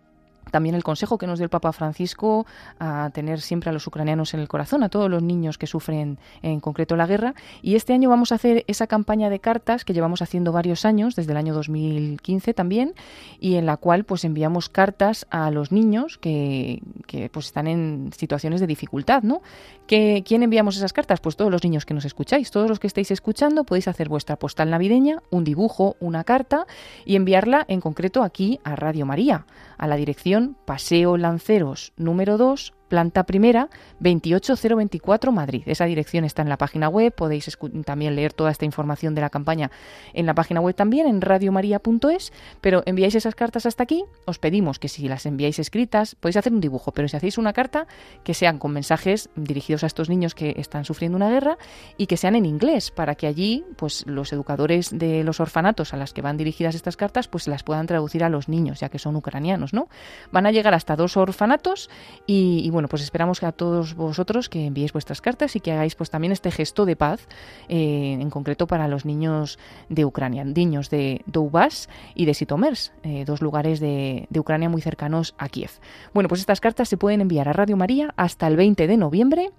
también 0.51 0.75
el 0.75 0.85
consejo 0.85 1.19
que 1.19 1.27
nos 1.27 1.39
dio 1.39 1.45
el 1.45 1.51
Papa 1.51 1.73
Francisco 1.73 2.47
a 2.79 3.11
tener 3.13 3.41
siempre 3.41 3.71
a 3.71 3.73
los 3.73 3.87
ucranianos 3.87 4.35
en 4.35 4.41
el 4.41 4.49
corazón, 4.49 4.83
a 4.83 4.89
todos 4.89 5.11
los 5.11 5.23
niños 5.23 5.59
que 5.59 5.67
sufren 5.67 6.19
en 6.43 6.61
concreto 6.61 6.97
la 6.97 7.07
guerra. 7.07 7.35
Y 7.63 7.75
este 7.75 7.93
año 7.93 8.09
vamos 8.09 8.33
a 8.33 8.37
hacer 8.37 8.65
esa 8.67 8.87
campaña 8.87 9.31
de 9.31 9.39
cartas 9.39 9.85
que 9.85 9.93
llevamos 9.93 10.23
haciendo 10.23 10.53
varios 10.53 10.85
años, 10.85 11.17
desde 11.17 11.33
el 11.33 11.39
año 11.39 11.55
2015 11.55 12.55
también, 12.55 12.95
y 13.39 13.57
en 13.57 13.67
la 13.67 13.77
cual 13.77 14.05
pues 14.05 14.25
enviamos 14.25 14.69
cartas 14.69 15.27
a 15.31 15.51
los 15.51 15.73
niños 15.73 16.19
que, 16.19 16.83
que 17.07 17.29
pues 17.29 17.47
están 17.47 17.67
en 17.67 18.11
situaciones 18.17 18.61
de 18.61 18.67
dificultad, 18.67 19.23
¿no? 19.23 19.43
¿Que, 19.87 20.23
¿Quién 20.25 20.43
enviamos 20.43 20.77
esas 20.77 20.93
cartas? 20.93 21.21
Pues 21.21 21.37
todos 21.37 21.51
los 21.51 21.65
niños 21.65 21.85
que 21.85 21.95
nos 21.95 22.05
escucháis, 22.05 22.51
todos 22.51 22.69
los 22.69 22.79
que 22.79 22.87
estáis 22.87 23.11
escuchando 23.11 23.65
podéis 23.65 23.89
hacer 23.89 24.09
vuestra 24.09 24.37
postal 24.37 24.71
navideña, 24.71 25.23
un 25.31 25.45
dibujo, 25.45 25.97
una 26.01 26.25
carta 26.25 26.67
y 27.05 27.17
enviarla 27.17 27.65
en 27.69 27.81
concreto 27.81 28.23
aquí 28.23 28.61
a 28.65 28.77
Radio 28.77 29.07
María, 29.07 29.47
a 29.79 29.87
la 29.87 29.97
dirección 29.97 30.40
Paseo 30.67 31.17
Lanceros 31.17 31.93
número 31.97 32.37
2, 32.39 32.73
planta 32.91 33.25
primera, 33.25 33.71
28024 34.01 35.33
Madrid. 35.33 35.63
Esa 35.65 35.87
dirección 35.87 36.25
está 36.25 36.43
en 36.43 36.51
la 36.51 36.59
página 36.59 36.91
web, 36.91 37.15
podéis 37.15 37.57
también 37.87 38.17
leer 38.17 38.35
toda 38.35 38.51
esta 38.51 38.67
información 38.67 39.15
de 39.15 39.23
la 39.23 39.31
campaña 39.31 39.71
en 40.13 40.27
la 40.27 40.35
página 40.35 40.61
web 40.61 40.75
también, 40.75 41.07
en 41.07 41.23
radiomaria.es, 41.23 42.33
pero 42.61 42.83
enviáis 42.85 43.15
esas 43.15 43.35
cartas 43.35 43.65
hasta 43.65 43.85
aquí, 43.85 44.05
os 44.27 44.39
pedimos 44.39 44.79
que 44.79 44.89
si 44.89 45.09
las 45.09 45.25
enviáis 45.25 45.59
escritas, 45.59 46.17
podéis 46.17 46.37
hacer 46.37 46.53
un 46.53 46.61
dibujo, 46.61 46.93
pero 46.93 47.09
si 47.09 47.17
hacéis 47.17 47.39
una 47.39 47.53
carta, 47.53 47.87
que 48.25 48.35
sean 48.35 48.59
con 48.59 48.73
mensajes 48.73 49.31
dirigidos 49.37 49.85
a 49.85 49.87
estos 49.87 50.11
niños 50.11 50.35
que 50.35 50.55
están 50.59 50.85
sufriendo 50.85 51.17
una 51.17 51.31
guerra 51.31 51.57
y 51.97 52.07
que 52.07 52.17
sean 52.17 52.35
en 52.35 52.45
inglés, 52.45 52.91
para 52.91 53.15
que 53.15 53.29
allí, 53.29 53.65
pues 53.77 54.05
los 54.07 54.33
educadores 54.33 54.91
de 54.91 55.23
los 55.23 55.39
orfanatos 55.39 55.95
a 55.95 55.97
las 55.97 56.13
que 56.13 56.23
van 56.23 56.37
dirigidas 56.37 56.75
estas 56.75 56.97
cartas, 56.97 57.29
pues 57.29 57.47
las 57.47 57.63
puedan 57.63 57.87
traducir 57.87 58.25
a 58.25 58.29
los 58.29 58.49
niños, 58.49 58.81
ya 58.81 58.89
que 58.89 58.99
son 58.99 59.15
ucranianos, 59.15 59.73
¿no? 59.73 59.89
Van 60.33 60.47
a 60.47 60.51
llegar 60.51 60.75
hasta 60.75 60.97
dos 60.97 61.17
orfanatos 61.17 61.89
y, 62.27 62.63
y 62.65 62.71
bueno, 62.71 62.80
pues 62.89 63.03
esperamos 63.03 63.41
que 63.41 63.47
a 63.47 63.53
todos 63.53 63.95
vosotros 63.95 64.49
que 64.49 64.67
enviéis 64.67 64.93
vuestras 64.93 65.21
cartas 65.21 65.57
y 65.57 65.61
que 65.61 65.73
hagáis 65.73 65.95
pues 65.95 66.11
también 66.11 66.33
este 66.33 66.51
gesto 66.51 66.85
de 66.85 66.97
paz, 66.97 67.27
eh, 67.69 68.19
en 68.21 68.31
concreto 68.31 68.67
para 68.67 68.89
los 68.89 69.05
niños 69.05 69.59
de 69.89 70.05
Ucrania, 70.05 70.45
niños 70.45 70.91
de 70.91 71.23
Donbass 71.27 71.89
y 72.15 72.25
de 72.25 72.35
Sitomers, 72.35 72.93
eh, 73.03 73.25
dos 73.25 73.43
lugares 73.43 73.81
de, 73.81 74.27
de 74.31 74.41
Ucrania 74.41 74.69
muy 74.69 74.83
cercanos 74.83 75.35
a 75.39 75.49
Kiev. 75.49 75.71
Bueno, 76.15 76.29
pues 76.29 76.41
estas 76.41 76.61
cartas 76.61 76.89
se 76.89 76.97
pueden 76.97 77.21
enviar 77.21 77.49
a 77.49 77.53
Radio 77.53 77.77
María 77.77 78.13
hasta 78.17 78.47
el 78.47 78.57
20 78.57 78.87
de 78.87 78.97
noviembre 78.97 79.51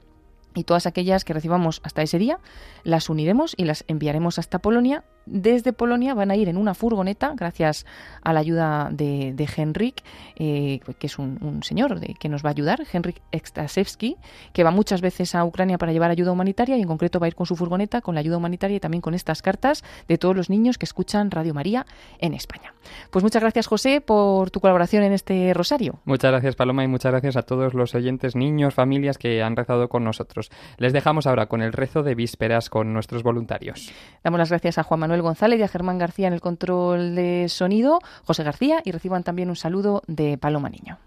y 0.53 0.63
todas 0.63 0.85
aquellas 0.85 1.23
que 1.23 1.33
recibamos 1.33 1.81
hasta 1.83 2.01
ese 2.01 2.19
día 2.19 2.39
las 2.83 3.09
uniremos 3.09 3.53
y 3.57 3.65
las 3.65 3.85
enviaremos 3.87 4.39
hasta 4.39 4.59
Polonia 4.59 5.03
desde 5.25 5.73
Polonia 5.73 6.13
van 6.13 6.31
a 6.31 6.35
ir 6.35 6.49
en 6.49 6.57
una 6.57 6.73
furgoneta, 6.73 7.33
gracias 7.35 7.85
a 8.23 8.33
la 8.33 8.39
ayuda 8.39 8.89
de, 8.91 9.33
de 9.33 9.49
Henrik, 9.55 10.03
eh, 10.35 10.79
que 10.99 11.07
es 11.07 11.19
un, 11.19 11.61
señor 11.63 11.99
que 12.17 12.29
nos 12.29 12.43
va 12.43 12.49
a 12.49 12.51
ayudar, 12.51 12.81
Henrik 12.91 13.21
Ekstasevski, 13.31 14.17
que 14.53 14.63
va 14.63 14.71
muchas 14.71 15.01
veces 15.01 15.35
a 15.35 15.43
Ucrania 15.45 15.77
para 15.77 15.91
llevar 15.91 16.11
ayuda 16.11 16.31
humanitaria 16.31 16.77
y 16.77 16.81
en 16.81 16.87
concreto 16.87 17.19
va 17.19 17.25
a 17.25 17.27
ir 17.27 17.35
con 17.35 17.45
su 17.45 17.55
furgoneta, 17.55 18.01
con 18.01 18.15
la 18.15 18.21
ayuda 18.21 18.37
humanitaria 18.37 18.77
y 18.77 18.79
también 18.79 19.01
con 19.01 19.13
estas 19.13 19.41
cartas 19.41 19.83
de 20.07 20.17
todos 20.17 20.35
los 20.35 20.49
niños 20.49 20.77
que 20.77 20.85
escuchan 20.85 21.31
Radio 21.31 21.53
María 21.53 21.85
en 22.19 22.33
España. 22.33 22.73
Pues 23.09 23.23
muchas 23.23 23.41
gracias, 23.41 23.67
José, 23.67 24.01
por 24.01 24.51
tu 24.51 24.59
colaboración 24.59 25.03
en 25.03 25.13
este 25.13 25.53
rosario. 25.53 25.99
Muchas 26.05 26.31
gracias, 26.31 26.55
Paloma, 26.55 26.83
y 26.83 26.87
muchas 26.87 27.11
gracias 27.11 27.35
a 27.35 27.43
todos 27.43 27.73
los 27.73 27.93
oyentes, 27.95 28.35
niños, 28.35 28.73
familias 28.73 29.17
que 29.17 29.43
han 29.43 29.55
rezado 29.55 29.89
con 29.89 30.03
nosotros. 30.03 30.49
Les 30.77 30.93
dejamos 30.93 31.27
ahora 31.27 31.47
con 31.47 31.61
el 31.61 31.73
rezo 31.73 32.03
de 32.03 32.15
vísperas 32.15 32.69
con 32.69 32.93
nuestros 32.93 33.23
voluntarios. 33.23 33.91
Damos 34.23 34.39
las 34.39 34.49
gracias 34.49 34.77
a 34.77 34.83
Juan 34.83 34.99
Manuel 35.01 35.10
González 35.19 35.59
y 35.59 35.63
a 35.63 35.67
Germán 35.67 35.97
García 35.97 36.27
en 36.27 36.33
el 36.33 36.39
control 36.39 37.15
de 37.15 37.47
sonido, 37.49 37.99
José 38.23 38.43
García, 38.43 38.81
y 38.85 38.91
reciban 38.91 39.23
también 39.23 39.49
un 39.49 39.57
saludo 39.57 40.03
de 40.07 40.37
Paloma 40.37 40.69
Niño. 40.69 40.97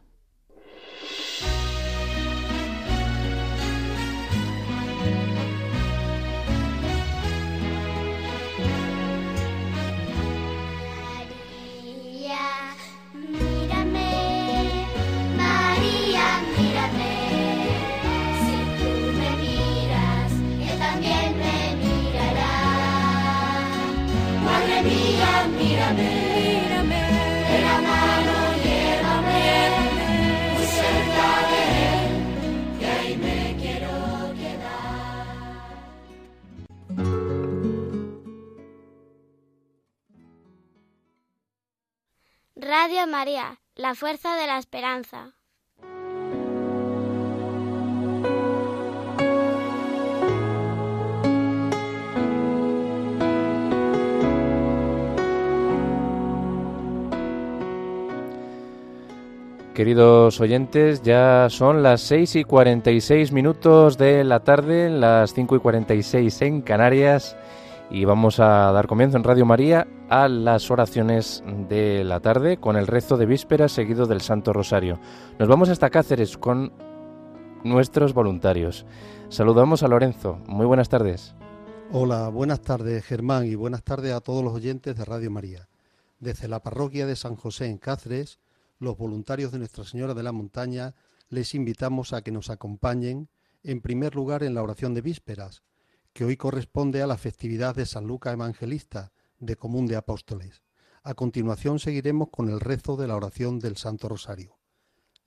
La 43.85 43.95
fuerza 43.95 44.35
de 44.39 44.47
la 44.47 44.57
esperanza. 44.57 45.35
Queridos 59.75 60.41
oyentes, 60.41 61.03
ya 61.03 61.49
son 61.51 61.83
las 61.83 62.01
6 62.01 62.37
y 62.37 62.45
46 62.45 63.33
minutos 63.33 63.99
de 63.99 64.25
la 64.25 64.41
tarde, 64.41 64.89
las 64.89 65.35
5 65.35 65.57
y 65.57 65.59
46 65.59 66.41
en 66.41 66.63
Canarias, 66.63 67.37
y 67.95 68.05
vamos 68.05 68.41
a 68.41 68.73
dar 68.73 68.89
comienzo 68.89 69.17
en 69.17 69.23
Radio 69.23 69.47
María 69.47 69.87
a 70.11 70.27
las 70.27 70.69
oraciones 70.73 71.45
de 71.69 72.03
la 72.03 72.19
tarde 72.19 72.57
con 72.57 72.75
el 72.77 72.89
rezo 72.89 73.17
de 73.17 73.25
víspera 73.25 73.69
seguido 73.69 74.07
del 74.07 74.21
Santo 74.21 74.53
Rosario. 74.53 74.99
Nos 75.39 75.47
vamos 75.49 75.69
hasta 75.69 75.91
Cáceres 75.91 76.37
con 76.37 76.73
nuestros 77.63 78.13
voluntarios. 78.13 78.85
Saludamos 79.29 79.85
a 79.85 79.89
Lorenzo. 79.89 80.41
Muy 80.49 80.67
buenas 80.67 80.89
tardes. 80.89 81.37
Hola, 81.93 82.31
buenas 82.31 82.63
tardes 82.63 83.05
Germán 83.05 83.47
y 83.47 83.55
buenas 83.55 83.85
tardes 83.85 84.13
a 84.13 84.21
todos 84.21 84.43
los 84.43 84.55
oyentes 84.55 84.97
de 84.97 85.05
Radio 85.05 85.31
María. 85.31 85.69
Desde 86.19 86.49
la 86.49 86.65
parroquia 86.65 87.07
de 87.07 87.15
San 87.15 87.37
José 87.37 87.67
en 87.67 87.79
Cáceres, 87.79 88.41
los 88.81 88.99
voluntarios 88.99 89.53
de 89.53 89.59
Nuestra 89.59 89.85
Señora 89.85 90.15
de 90.15 90.25
la 90.25 90.33
Montaña 90.33 90.97
les 91.29 91.55
invitamos 91.55 92.13
a 92.13 92.23
que 92.23 92.33
nos 92.33 92.51
acompañen 92.51 93.29
en 93.63 93.81
primer 93.81 94.17
lugar 94.17 94.43
en 94.43 94.55
la 94.55 94.65
oración 94.65 94.95
de 94.95 95.01
vísperas, 95.01 95.63
que 96.15 96.25
hoy 96.25 96.37
corresponde 96.37 97.03
a 97.03 97.07
la 97.09 97.19
festividad 97.19 97.75
de 97.75 97.87
San 97.87 98.07
Lucas 98.07 98.33
Evangelista, 98.33 99.13
de 99.41 99.57
Común 99.57 99.87
de 99.87 99.97
Apóstoles. 99.97 100.63
A 101.03 101.15
continuación 101.15 101.81
seguiremos 101.81 102.29
con 102.31 102.49
el 102.49 102.61
rezo 102.61 102.97
de 102.97 103.09
la 103.09 103.17
oración 103.17 103.59
del 103.59 103.77
Santo 103.77 104.09
Rosario. 104.09 104.57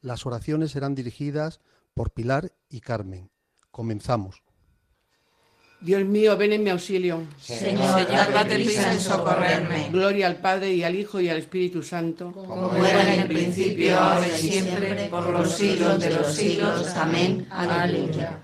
Las 0.02 0.26
oraciones 0.26 0.72
serán 0.72 0.96
dirigidas 0.96 1.60
por 1.94 2.12
Pilar 2.12 2.54
y 2.70 2.80
Carmen. 2.80 3.30
Comenzamos. 3.70 4.42
Dios 5.82 6.06
mío, 6.06 6.38
ven 6.38 6.54
en 6.54 6.64
mi 6.64 6.70
auxilio. 6.72 7.22
Señor, 7.40 8.08
date 8.08 8.56
prisa 8.56 8.92
en 8.94 9.00
socorrerme. 9.00 9.90
Gloria 9.92 10.26
al 10.28 10.38
Padre 10.38 10.74
y 10.74 10.84
al 10.84 10.96
Hijo 10.96 11.20
y 11.20 11.30
al 11.30 11.38
Espíritu 11.38 11.84
Santo. 11.84 12.32
Como 12.32 12.74
era 12.84 13.14
en 13.14 13.20
el 13.20 13.28
principio, 13.28 14.00
ahora 14.00 14.28
y 14.28 14.32
siempre, 14.32 15.10
por 15.10 15.30
los 15.30 15.52
siglos 15.52 16.00
de 16.00 16.10
los 16.12 16.34
siglos. 16.34 16.88
Amén. 16.96 17.46
Aleluya. 17.52 18.40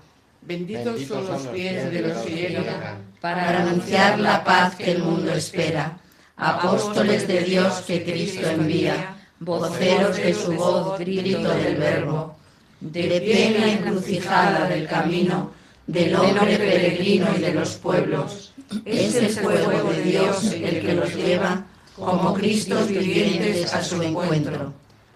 Benditos 0.46 1.00
son 1.08 1.26
los 1.26 1.46
pies 1.46 1.90
de 1.90 2.02
los 2.02 2.18
que 2.18 2.30
llegan 2.30 2.98
Para 3.20 3.62
anunciar 3.62 4.20
la 4.20 4.44
paz 4.44 4.74
que 4.76 4.92
el 4.92 5.02
mundo 5.02 5.32
espera. 5.32 5.98
Apóstoles 6.36 7.26
de 7.26 7.40
Dios 7.44 7.82
que 7.86 8.04
Cristo 8.04 8.46
envía. 8.48 9.16
Voceros 9.40 10.16
de 10.16 10.34
su 10.34 10.52
voz, 10.52 10.98
grito 10.98 11.48
del 11.48 11.76
verbo. 11.76 12.36
De 12.80 13.20
pie 13.20 13.46
en 13.46 13.60
la 13.60 13.72
encrucijada 13.72 14.68
del 14.68 14.86
camino 14.86 15.52
del 15.86 16.14
hombre 16.14 16.56
peregrino 16.56 17.26
y 17.36 17.40
de 17.40 17.54
los 17.54 17.74
pueblos. 17.76 18.52
Es 18.84 19.14
el 19.14 19.30
fuego 19.30 19.90
de 19.90 20.02
Dios 20.02 20.44
el 20.52 20.80
que 20.80 20.94
los 20.94 21.14
lleva 21.14 21.64
como 21.96 22.34
Cristos 22.34 22.88
vivientes 22.88 23.72
a 23.72 23.82
su 23.82 24.02
encuentro. 24.02 24.72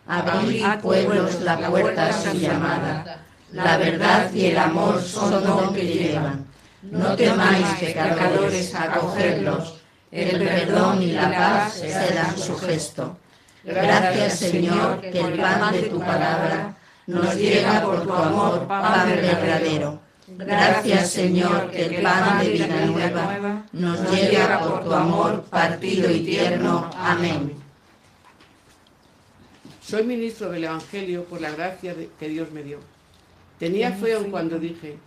Abrid, 0.07 0.64
pueblos, 0.81 1.41
la 1.43 1.68
puerta 1.68 2.07
a 2.07 2.12
su 2.12 2.37
llamada. 2.39 3.28
La 3.53 3.79
verdad 3.79 4.33
y 4.33 4.47
el 4.47 4.59
amor 4.59 5.01
son 5.01 5.43
don 5.43 5.75
que 5.75 5.87
llevan. 5.87 6.47
No 6.83 7.17
temáis, 7.17 7.67
pecadores, 7.81 8.75
acogerlos. 8.75 9.75
El 10.11 10.39
perdón 10.39 11.03
y 11.03 11.13
la 11.13 11.31
paz 11.31 11.75
serán 11.75 12.37
su 12.37 12.57
gesto. 12.57 13.17
Gracias, 13.65 14.39
Señor, 14.39 15.01
que 15.01 15.21
el 15.21 15.39
pan 15.39 15.73
de 15.73 15.83
tu 15.83 15.99
palabra 15.99 16.77
nos 17.07 17.35
llega 17.35 17.83
por 17.83 18.03
tu 18.07 18.13
amor, 18.13 18.67
pan 18.67 19.09
verdadero. 19.09 20.01
Gracias, 20.29 21.11
Señor, 21.11 21.71
que 21.71 21.87
el 21.87 22.03
pan 22.03 22.39
de 22.39 22.51
vida 22.51 22.87
nueva 22.87 23.65
nos 23.73 24.11
llega 24.11 24.61
por 24.61 24.85
tu 24.85 24.93
amor 24.93 25.43
partido 25.45 26.11
y 26.11 26.21
tierno. 26.21 26.91
Amén. 26.97 27.55
Soy 29.83 30.05
ministro 30.05 30.51
del 30.51 30.65
Evangelio 30.65 31.25
por 31.25 31.41
la 31.41 31.51
gracia 31.51 31.95
que 32.19 32.29
Dios 32.29 32.51
me 32.53 32.63
dio. 32.63 32.79
Tenía 33.59 33.93
fe 33.93 34.15
aun 34.15 34.31
cuando 34.31 34.59
dije, 34.59 34.99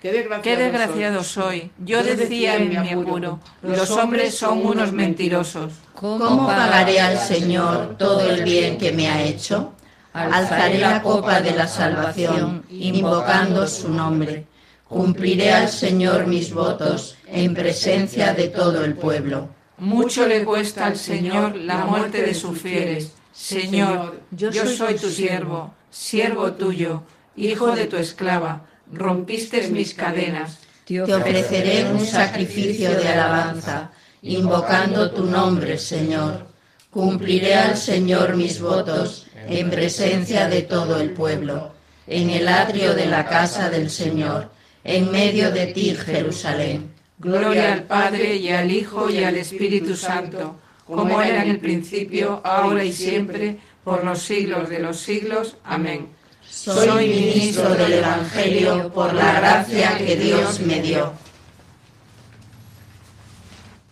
qué 0.00 0.12
desgraciado, 0.12 0.42
Qué 0.42 0.56
desgraciado 0.56 1.22
soy. 1.22 1.70
Yo 1.78 2.02
decía 2.02 2.56
en 2.56 2.68
mi 2.70 2.76
apuro, 2.76 3.40
los 3.62 3.90
hombres 3.90 4.36
son 4.36 4.64
unos 4.64 4.92
mentirosos. 4.92 5.72
¿Cómo 5.94 6.46
pagaré 6.46 7.00
al 7.00 7.18
Señor 7.18 7.96
todo 7.98 8.20
el 8.28 8.42
bien 8.42 8.78
que 8.78 8.92
me 8.92 9.08
ha 9.08 9.22
hecho? 9.22 9.74
Alzaré 10.14 10.78
la 10.78 11.02
copa 11.02 11.40
de 11.40 11.52
la 11.52 11.66
salvación, 11.66 12.64
invocando 12.70 13.66
su 13.66 13.88
nombre. 13.90 14.46
Cumpliré 14.88 15.52
al 15.52 15.68
Señor 15.68 16.26
mis 16.26 16.54
votos 16.54 17.16
en 17.26 17.52
presencia 17.52 18.32
de 18.32 18.48
todo 18.48 18.84
el 18.84 18.94
pueblo. 18.94 19.48
Mucho 19.78 20.26
le 20.26 20.44
cuesta 20.44 20.86
al 20.86 20.96
Señor 20.96 21.56
la 21.56 21.84
muerte 21.84 22.22
de 22.22 22.32
sus 22.32 22.58
fieles. 22.60 23.12
Señor, 23.32 24.20
yo 24.30 24.52
soy 24.52 24.94
tu 24.94 25.10
siervo, 25.10 25.74
siervo 25.90 26.52
tuyo, 26.52 27.02
hijo 27.36 27.74
de 27.74 27.86
tu 27.86 27.96
esclava. 27.96 28.66
Rompiste 28.92 29.68
mis 29.68 29.94
cadenas. 29.94 30.58
Te 30.86 31.14
ofreceré 31.14 31.90
un 31.90 32.04
sacrificio 32.04 32.90
de 32.90 33.08
alabanza, 33.08 33.90
invocando 34.22 35.10
tu 35.10 35.24
nombre, 35.24 35.78
Señor. 35.78 36.46
Cumpliré 36.90 37.54
al 37.54 37.76
Señor 37.76 38.36
mis 38.36 38.60
votos 38.60 39.26
en 39.48 39.70
presencia 39.70 40.48
de 40.48 40.62
todo 40.62 41.00
el 41.00 41.10
pueblo, 41.10 41.72
en 42.06 42.30
el 42.30 42.46
atrio 42.48 42.94
de 42.94 43.06
la 43.06 43.24
casa 43.24 43.70
del 43.70 43.90
Señor, 43.90 44.50
en 44.84 45.10
medio 45.10 45.50
de 45.50 45.68
ti, 45.68 45.94
Jerusalén. 45.94 46.92
Gloria 47.18 47.72
al 47.72 47.84
Padre 47.84 48.36
y 48.36 48.50
al 48.50 48.70
Hijo 48.70 49.08
y 49.08 49.24
al 49.24 49.36
Espíritu 49.36 49.96
Santo, 49.96 50.60
como 50.84 51.22
era 51.22 51.42
en 51.42 51.50
el 51.50 51.58
principio, 51.58 52.42
ahora 52.44 52.84
y 52.84 52.92
siempre, 52.92 53.58
por 53.82 54.04
los 54.04 54.20
siglos 54.20 54.68
de 54.68 54.80
los 54.80 54.98
siglos. 54.98 55.56
Amén. 55.64 56.13
Soy 56.48 57.08
ministro 57.08 57.74
del 57.74 57.94
Evangelio 57.94 58.92
por 58.92 59.12
la 59.12 59.32
gracia 59.34 59.98
que 59.98 60.16
Dios 60.16 60.60
me 60.60 60.80
dio. 60.80 61.12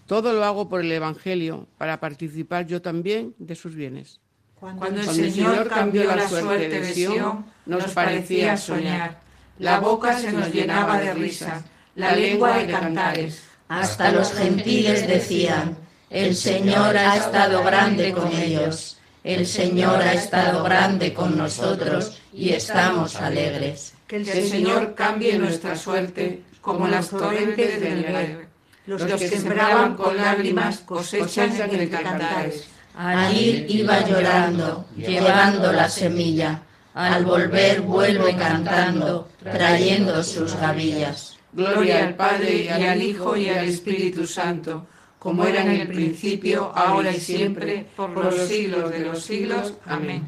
Todo 0.06 0.32
lo 0.32 0.44
hago 0.44 0.68
por 0.68 0.80
el 0.80 0.92
Evangelio 0.92 1.66
para 1.78 2.00
participar 2.00 2.66
yo 2.66 2.82
también 2.82 3.34
de 3.38 3.54
sus 3.54 3.74
bienes. 3.74 4.20
Cuando 4.60 5.00
el 5.00 5.08
Señor 5.08 5.68
cambió 5.68 6.04
la 6.14 6.28
suerte 6.28 6.68
de 6.68 6.94
Sión, 6.94 7.46
nos 7.66 7.84
parecía 7.92 8.56
soñar. 8.56 9.20
La 9.58 9.80
boca 9.80 10.18
se 10.18 10.32
nos 10.32 10.52
llenaba 10.52 10.98
de 10.98 11.14
risas, 11.14 11.64
la 11.94 12.14
lengua 12.14 12.58
de 12.58 12.66
cantares. 12.68 13.42
Hasta 13.68 14.12
los 14.12 14.32
gentiles 14.32 15.06
decían, 15.06 15.76
el 16.10 16.36
Señor 16.36 16.96
ha 16.96 17.16
estado 17.16 17.64
grande 17.64 18.12
con 18.12 18.32
ellos, 18.32 18.98
el 19.24 19.46
Señor 19.46 20.00
ha 20.02 20.12
estado 20.12 20.62
grande 20.62 21.12
con 21.12 21.36
nosotros 21.36 22.21
y 22.32 22.50
estamos 22.50 23.16
alegres. 23.16 23.94
Que 24.06 24.16
el 24.16 24.26
Señor 24.26 24.94
cambie 24.94 25.38
nuestra 25.38 25.76
suerte 25.76 26.42
como 26.60 26.88
las 26.88 27.08
torrentes 27.08 27.80
del 27.80 28.02
nivel. 28.02 28.46
Los 28.86 29.02
que 29.04 29.18
sembraban 29.18 29.96
con 29.96 30.16
lágrimas 30.16 30.78
cosechan 30.80 31.52
en 31.74 31.88
cantares. 31.88 32.66
Al 32.96 33.34
ir 33.34 33.66
iba 33.70 34.06
llorando, 34.06 34.86
llevando 34.96 35.72
la 35.72 35.88
semilla. 35.88 36.62
Al 36.94 37.24
volver 37.24 37.80
vuelve 37.80 38.36
cantando, 38.36 39.28
trayendo 39.42 40.22
sus 40.22 40.54
gavillas. 40.56 41.38
Gloria 41.52 42.04
al 42.04 42.14
Padre 42.14 42.64
y 42.64 42.68
al 42.68 43.02
Hijo 43.02 43.36
y 43.36 43.48
al 43.48 43.64
Espíritu 43.66 44.26
Santo, 44.26 44.86
como 45.18 45.46
era 45.46 45.62
en 45.62 45.70
el 45.70 45.88
principio, 45.88 46.70
ahora 46.74 47.12
y 47.12 47.20
siempre, 47.20 47.86
por 47.96 48.10
los 48.10 48.46
siglos 48.46 48.90
de 48.90 49.00
los 49.00 49.22
siglos. 49.22 49.74
Amén. 49.86 50.26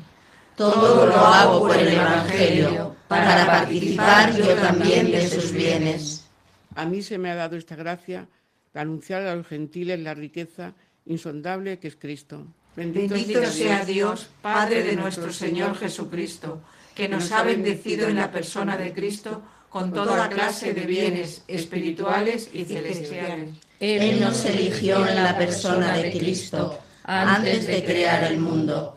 Todo 0.56 1.06
lo 1.06 1.16
hago 1.16 1.60
por 1.60 1.76
el 1.76 1.88
Evangelio, 1.88 2.94
para 3.08 3.46
participar 3.46 4.36
yo 4.36 4.54
también 4.54 5.10
de 5.10 5.28
sus 5.28 5.52
bienes. 5.52 6.26
A 6.74 6.84
mí 6.84 7.02
se 7.02 7.18
me 7.18 7.30
ha 7.30 7.34
dado 7.34 7.56
esta 7.56 7.76
gracia 7.76 8.28
de 8.72 8.80
anunciar 8.80 9.22
a 9.22 9.34
los 9.34 9.46
gentiles 9.46 9.98
la 10.00 10.14
riqueza 10.14 10.74
insondable 11.06 11.78
que 11.78 11.88
es 11.88 11.96
Cristo. 11.96 12.46
Bendito 12.76 13.16
sea 13.46 13.84
Dios, 13.84 14.28
Padre 14.42 14.82
de 14.82 14.96
nuestro 14.96 15.32
Señor 15.32 15.76
Jesucristo, 15.76 16.60
que 16.94 17.08
nos 17.08 17.30
ha 17.32 17.42
bendecido 17.42 18.08
en 18.08 18.16
la 18.16 18.30
persona 18.30 18.76
de 18.76 18.92
Cristo 18.92 19.42
con 19.68 19.92
toda 19.92 20.28
clase 20.28 20.72
de 20.72 20.82
bienes 20.82 21.42
espirituales 21.48 22.48
y 22.52 22.64
celestiales. 22.64 23.50
Él 23.80 24.20
nos 24.20 24.44
eligió 24.44 25.06
en 25.06 25.22
la 25.22 25.36
persona 25.36 25.96
de 25.96 26.12
Cristo 26.12 26.78
antes 27.02 27.66
de 27.66 27.84
crear 27.84 28.24
el 28.24 28.38
mundo, 28.38 28.96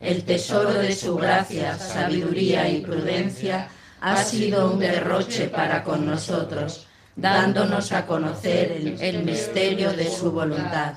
El 0.00 0.24
tesoro 0.24 0.72
de 0.74 0.94
su 0.94 1.16
gracia, 1.16 1.76
sabiduría 1.78 2.68
y 2.68 2.80
prudencia 2.80 3.68
ha 4.00 4.16
sido 4.16 4.72
un 4.72 4.78
derroche 4.78 5.48
para 5.48 5.82
con 5.82 6.06
nosotros, 6.06 6.86
dándonos 7.16 7.92
a 7.92 8.06
conocer 8.06 8.72
el, 8.72 9.00
el 9.00 9.24
misterio 9.24 9.92
de 9.92 10.08
su 10.08 10.30
voluntad. 10.30 10.94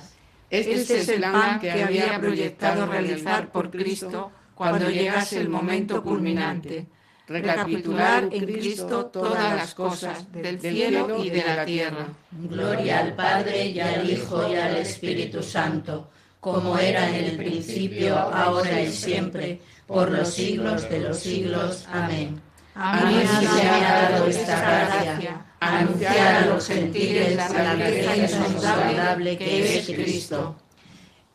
Este 0.49 0.99
es 0.99 1.10
el 1.10 1.22
plan 1.22 1.60
que 1.60 1.72
había 1.72 2.20
proyectado 2.20 2.86
realizar 2.86 3.52
por 3.52 3.72
Cristo 3.72 4.32
cuando 4.54 4.89
llegase 4.89 5.39
el 5.39 5.49
momento 5.49 6.04
culminante 6.04 6.88
recapitular 7.32 8.28
en 8.32 8.45
Cristo 8.45 9.06
todas 9.08 9.56
las 9.56 9.74
cosas 9.74 10.32
del 10.32 10.60
cielo 10.60 11.24
y 11.24 11.30
de 11.30 11.43
la 11.43 11.66
tierra. 11.66 12.08
Gloria 12.32 12.99
al 12.99 13.16
Padre 13.16 13.68
y 13.68 13.80
al 13.80 14.10
Hijo 14.10 14.47
y 14.52 14.56
al 14.56 14.78
Espíritu 14.78 15.41
Santo, 15.41 16.10
como 16.41 16.77
era 16.77 17.07
en 17.07 17.23
el 17.23 17.37
principio, 17.37 18.17
ahora 18.17 18.81
y 18.81 18.91
siempre, 18.91 19.61
por 19.85 20.11
los 20.11 20.33
siglos 20.33 20.89
de 20.89 20.99
los 20.99 21.19
siglos. 21.19 21.85
Amén. 21.87 22.41
A 22.73 23.05
mí 23.05 23.21
se 23.27 23.67
ha 23.67 24.09
dado 24.09 24.25
esta 24.25 24.59
gracia, 24.59 25.45
anunciar 25.59 26.43
a 26.43 26.45
los 26.47 26.67
gentiles 26.67 27.35
la 27.35 27.47
grandeza 27.47 28.17
insondable 28.17 29.37
que 29.37 29.77
es 29.77 29.85
Cristo. 29.85 30.55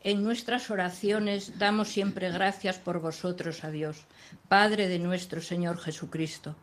En 0.03 0.23
nuestras 0.23 0.69
oraciones 0.71 1.57
damos 1.57 1.87
siempre 1.87 2.29
gracias 2.29 2.77
por 2.77 2.99
vosotros 2.99 3.63
a 3.63 3.71
Dios, 3.71 4.05
Padre 4.49 4.89
de 4.89 4.99
nuestro 4.99 5.41
Señor 5.41 5.77
Jesucristo, 5.77 6.55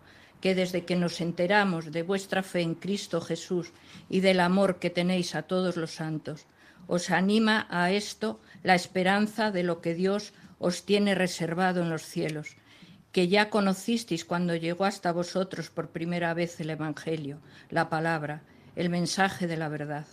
que 0.43 0.55
desde 0.55 0.85
que 0.85 0.97
nos 0.97 1.23
enteramos 1.23 1.93
de 1.93 2.03
vuestra 2.03 2.43
fe 2.43 2.61
en 2.61 2.75
Cristo 2.75 3.23
Jesús 3.23 3.73
y 4.11 4.21
del 4.21 4.41
amor 4.41 4.79
que 4.79 4.91
tenéis 4.91 5.35
a 5.35 5.43
todos 5.43 5.77
los 5.77 5.93
santos, 5.93 6.47
os 6.87 7.11
anima 7.11 7.67
a 7.71 7.91
esto 7.91 8.41
la 8.63 8.75
esperanza 8.75 9.51
de 9.51 9.63
lo 9.63 9.81
que 9.81 9.95
Dios 9.95 10.33
os 10.59 10.85
tiene 10.85 11.15
reservado 11.15 11.83
en 11.83 11.91
los 11.91 12.03
cielos, 12.03 12.57
que 13.13 13.29
ya 13.29 13.51
conocisteis 13.51 14.25
cuando 14.25 14.57
llegó 14.57 14.85
hasta 14.85 15.13
vosotros 15.13 15.71
por 15.71 15.91
primera 15.91 16.35
vez 16.35 16.61
el 16.61 16.71
Evangelio, 16.71 17.41
la 17.71 17.89
palabra, 17.89 18.43
el 18.77 18.91
mensaje 18.91 19.47
de 19.47 19.57
la 19.57 19.69
verdad. 19.69 20.07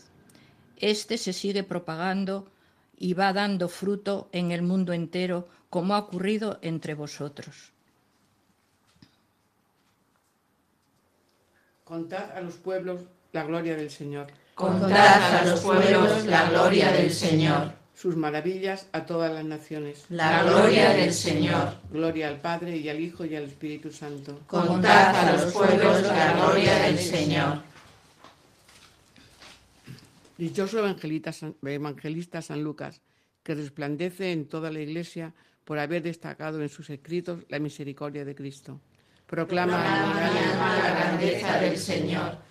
Este 0.78 1.17
se 1.17 1.34
sigue 1.34 1.63
propagando 1.63 2.51
y 2.97 3.13
va 3.13 3.34
dando 3.34 3.69
fruto 3.69 4.30
en 4.32 4.51
el 4.51 4.61
mundo 4.61 4.93
entero, 4.93 5.47
como 5.69 5.95
ha 5.95 5.99
ocurrido 5.99 6.59
entre 6.61 6.93
vosotros. 6.93 7.72
Contad 11.84 12.32
a 12.32 12.41
los 12.41 12.55
pueblos 12.55 13.01
la 13.32 13.43
gloria 13.43 13.76
del 13.76 13.89
Señor. 13.89 14.28
Contad 14.56 15.39
a 15.39 15.45
los 15.45 15.60
pueblos 15.62 16.26
la 16.26 16.49
gloria 16.49 16.91
del 16.91 17.12
Señor. 17.12 17.74
Sus 17.95 18.16
maravillas 18.16 18.88
a 18.93 19.06
todas 19.06 19.32
las 19.32 19.45
naciones. 19.45 20.06
La 20.10 20.43
gloria 20.43 20.91
del 20.91 21.14
Señor. 21.14 21.76
Gloria 21.91 22.28
al 22.30 22.41
Padre 22.41 22.78
y 22.78 22.89
al 22.89 22.99
Hijo 22.99 23.26
y 23.26 23.36
al 23.36 23.43
Espíritu 23.43 23.91
Santo. 23.91 24.39
Contad 24.47 25.16
a 25.16 25.32
los 25.34 25.54
pueblos 25.54 26.02
la 26.02 26.34
gloria 26.34 26.80
del 26.80 26.97
Señor. 26.97 27.62
Dichoso 30.38 30.80
evangelista 30.80 31.32
San, 31.32 31.56
evangelista 31.64 32.41
San 32.41 32.64
Lucas, 32.64 33.02
que 33.43 33.54
resplandece 33.54 34.32
en 34.32 34.47
toda 34.47 34.72
la 34.72 34.80
Iglesia 34.80 35.34
por 35.64 35.78
haber 35.78 36.02
destacado 36.02 36.62
en 36.62 36.70
sus 36.70 36.89
escritos 36.89 37.45
la 37.47 37.60
misericordia 37.60 38.26
de 38.26 38.34
Cristo. 38.34 38.82
Proclama 39.28 39.84
Proclama 39.84 40.78
la 40.78 40.95
grandeza 40.95 41.60
del 41.60 41.78
Señor. 41.78 42.51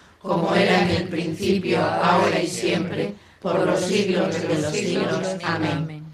como 0.21 0.53
era 0.55 0.83
en 0.83 0.89
el 0.89 1.07
principio, 1.07 1.79
ahora 1.79 2.41
y 2.41 2.47
siempre, 2.47 3.13
por 3.41 3.65
los 3.65 3.79
siglos 3.81 4.39
de 4.41 4.61
los 4.61 4.71
siglos. 4.71 5.27
Amén. 5.43 6.05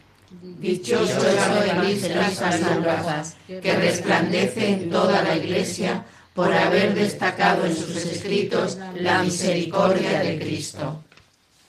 Dichoso 0.59 1.29
evangelista 1.29 2.29
San 2.31 2.77
Lucas, 2.77 3.35
que 3.47 3.75
resplandece 3.75 4.69
en 4.69 4.89
toda 4.89 5.21
la 5.21 5.35
Iglesia 5.35 6.05
por 6.33 6.53
haber 6.53 6.95
destacado 6.95 7.65
en 7.65 7.75
sus 7.75 7.95
escritos 7.97 8.77
la 8.95 9.23
misericordia 9.23 10.19
de 10.19 10.39
Cristo. 10.39 11.03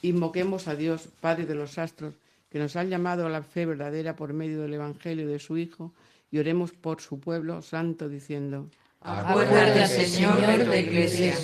Invoquemos 0.02 0.68
a 0.68 0.76
Dios, 0.76 1.08
Padre 1.20 1.44
de 1.44 1.54
los 1.54 1.76
astros, 1.76 2.14
que 2.50 2.58
nos 2.58 2.76
ha 2.76 2.84
llamado 2.84 3.26
a 3.26 3.30
la 3.30 3.42
fe 3.42 3.66
verdadera 3.66 4.14
por 4.14 4.32
medio 4.32 4.62
del 4.62 4.74
Evangelio 4.74 5.26
de 5.26 5.38
su 5.38 5.58
Hijo, 5.58 5.92
y 6.30 6.38
oremos 6.38 6.72
por 6.72 7.00
su 7.00 7.18
pueblo 7.18 7.62
santo, 7.62 8.08
diciendo, 8.08 8.68
Acuérdate, 9.00 9.86
Señor, 9.86 10.40
de 10.40 10.66
la 10.66 10.76
Iglesia. 10.76 11.34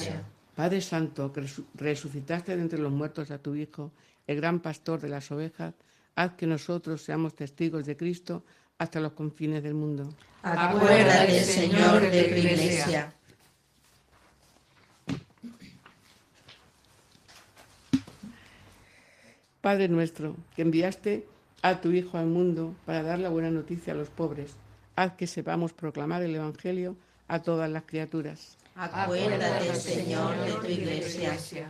Padre 0.55 0.81
Santo, 0.81 1.33
que 1.33 1.45
resucitaste 1.75 2.57
de 2.57 2.63
entre 2.63 2.79
los 2.79 2.93
muertos 2.93 3.31
a 3.31 3.39
tu 3.39 3.55
Hijo, 3.55 3.91
el 4.27 4.37
gran 4.37 4.61
pastor 4.61 5.01
de 5.01 5.09
las 5.09 5.31
ovejas, 5.33 5.75
haz 6.15 6.35
que 6.35 6.47
nosotros 6.47 7.03
seamos 7.03 7.35
testigos 7.35 7.85
de 7.87 7.97
Cristo 7.97 8.45
hasta 8.79 9.01
los 9.01 9.13
confines 9.13 9.63
del 9.63 9.75
mundo. 9.75 10.09
Acuérdate, 10.43 11.43
Señor, 11.43 12.03
de 12.03 12.25
tu 12.25 12.35
Iglesia. 12.35 13.13
Padre 19.61 19.89
nuestro, 19.89 20.37
que 20.55 20.63
enviaste 20.63 21.27
a 21.63 21.81
tu 21.81 21.91
Hijo 21.91 22.19
al 22.19 22.27
mundo 22.27 22.75
para 22.85 23.03
dar 23.03 23.19
la 23.19 23.31
buena 23.31 23.51
noticia 23.51 23.95
a 23.95 23.97
los 23.97 24.11
pobres, 24.11 24.55
haz 24.95 25.15
que 25.15 25.27
sepamos 25.27 25.73
proclamar 25.73 26.23
el 26.23 26.35
Evangelio 26.35 26.97
a 27.29 27.41
todas 27.41 27.71
las 27.71 27.85
criaturas. 27.85 28.59
Acuérdate, 28.75 29.75
Señor, 29.77 30.37
de 30.37 30.53
tu 30.53 30.67
Iglesia. 30.67 31.69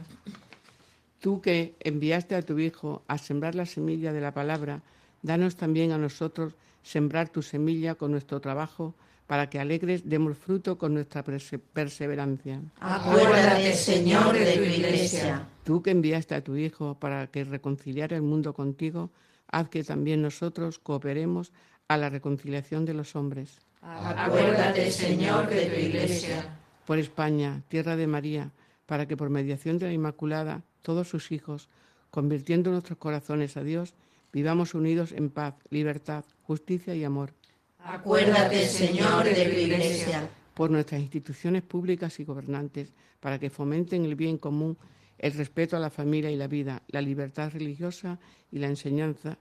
Tú 1.21 1.41
que 1.41 1.75
enviaste 1.81 2.35
a 2.35 2.43
tu 2.43 2.59
Hijo 2.59 3.03
a 3.09 3.19
sembrar 3.19 3.55
la 3.55 3.67
semilla 3.67 4.13
de 4.13 4.21
la 4.21 4.33
palabra, 4.33 4.83
danos 5.23 5.57
también 5.57 5.93
a 5.93 5.99
nosotros 5.99 6.55
sembrar 6.83 7.29
tu 7.29 7.43
semilla 7.43 7.95
con 7.95 8.11
nuestro 8.11 8.41
trabajo 8.41 8.95
para 9.27 9.49
que 9.49 9.59
alegres 9.59 10.09
demos 10.09 10.37
fruto 10.37 10.77
con 10.77 10.95
nuestra 10.95 11.23
perse 11.23 11.59
perseverancia. 11.59 12.61
Acuérdate, 12.81 13.73
Señor, 13.73 14.37
de 14.37 14.53
tu 14.53 14.63
Iglesia. 14.63 15.47
Tú 15.65 15.83
que 15.83 15.91
enviaste 15.91 16.35
a 16.35 16.45
tu 16.45 16.57
Hijo 16.57 16.99
para 16.99 17.27
que 17.29 17.45
reconciliara 17.45 18.17
el 18.17 18.23
mundo 18.23 18.53
contigo, 18.53 19.11
haz 19.49 19.69
que 19.69 19.83
también 19.83 20.21
nosotros 20.21 20.79
cooperemos 20.79 21.53
a 21.89 21.97
la 21.97 22.11
reconciliación 22.11 22.85
de 22.85 22.95
los 22.95 23.17
hombres. 23.17 23.61
Acuérdate, 23.83 24.91
Señor, 24.91 25.49
de 25.49 25.67
tu 25.67 25.81
Iglesia. 25.81 26.64
Por 26.87 26.99
España, 26.99 27.63
tierra 27.69 27.97
de 27.97 28.07
María, 28.07 28.53
para 28.87 29.07
que 29.07 29.17
por 29.17 29.31
mediación 29.31 29.79
de 29.79 29.87
la 29.87 29.93
Inmaculada, 29.93 30.63
todos 30.83 31.09
sus 31.09 31.33
hijos, 31.33 31.69
convirtiendo 32.11 32.71
nuestros 32.71 32.99
corazones 32.99 33.57
a 33.57 33.63
Dios, 33.63 33.95
vivamos 34.33 34.75
unidos 34.75 35.13
en 35.13 35.31
paz, 35.31 35.55
libertad, 35.71 36.25
justicia 36.43 36.95
y 36.95 37.05
amor. 37.05 37.33
Acuérdate, 37.79 38.67
Señor, 38.67 39.25
de 39.25 39.45
tu 39.45 39.59
Iglesia. 39.59 40.29
Por 40.55 40.71
nuestras 40.71 41.01
instituciones 41.01 41.63
públicas 41.63 42.21
y 42.21 42.25
gobernantes, 42.25 42.93
para 43.21 43.39
que 43.39 43.51
fomenten 43.51 44.05
el 44.05 44.15
bien 44.15 44.39
común, 44.39 44.77
el 45.19 45.33
respeto 45.33 45.77
a 45.77 45.81
la 45.81 45.91
familia 45.91 46.31
y 46.31 46.37
la 46.37 46.49
vida, 46.49 46.83
la 46.89 47.01
libertad 47.01 47.51
religiosa 47.53 48.19
y 48.51 48.59
la 48.59 48.67
enseñanza 48.67 49.39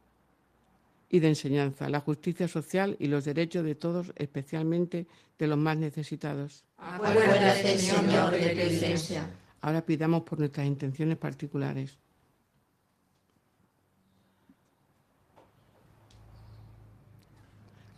y 1.10 1.20
de 1.20 1.30
enseñanza, 1.30 1.90
la 1.90 2.00
justicia 2.00 2.48
social 2.48 2.96
y 3.00 3.08
los 3.08 3.26
derechos 3.26 3.64
de 3.64 3.76
todos, 3.76 4.12
especialmente 4.16 5.08
de 5.38 5.48
los 5.48 5.58
más 5.58 5.78
necesitados. 5.78 6.64
Acuérdate, 6.78 7.78
Señor, 7.78 8.32
de 8.32 8.50
tu 8.50 8.74
Iglesia. 8.74 9.30
Ahora 9.62 9.82
pidamos 9.82 10.24
por 10.24 10.40
nuestras 10.40 10.68
intenciones 10.68 11.18
particulares. 11.18 11.98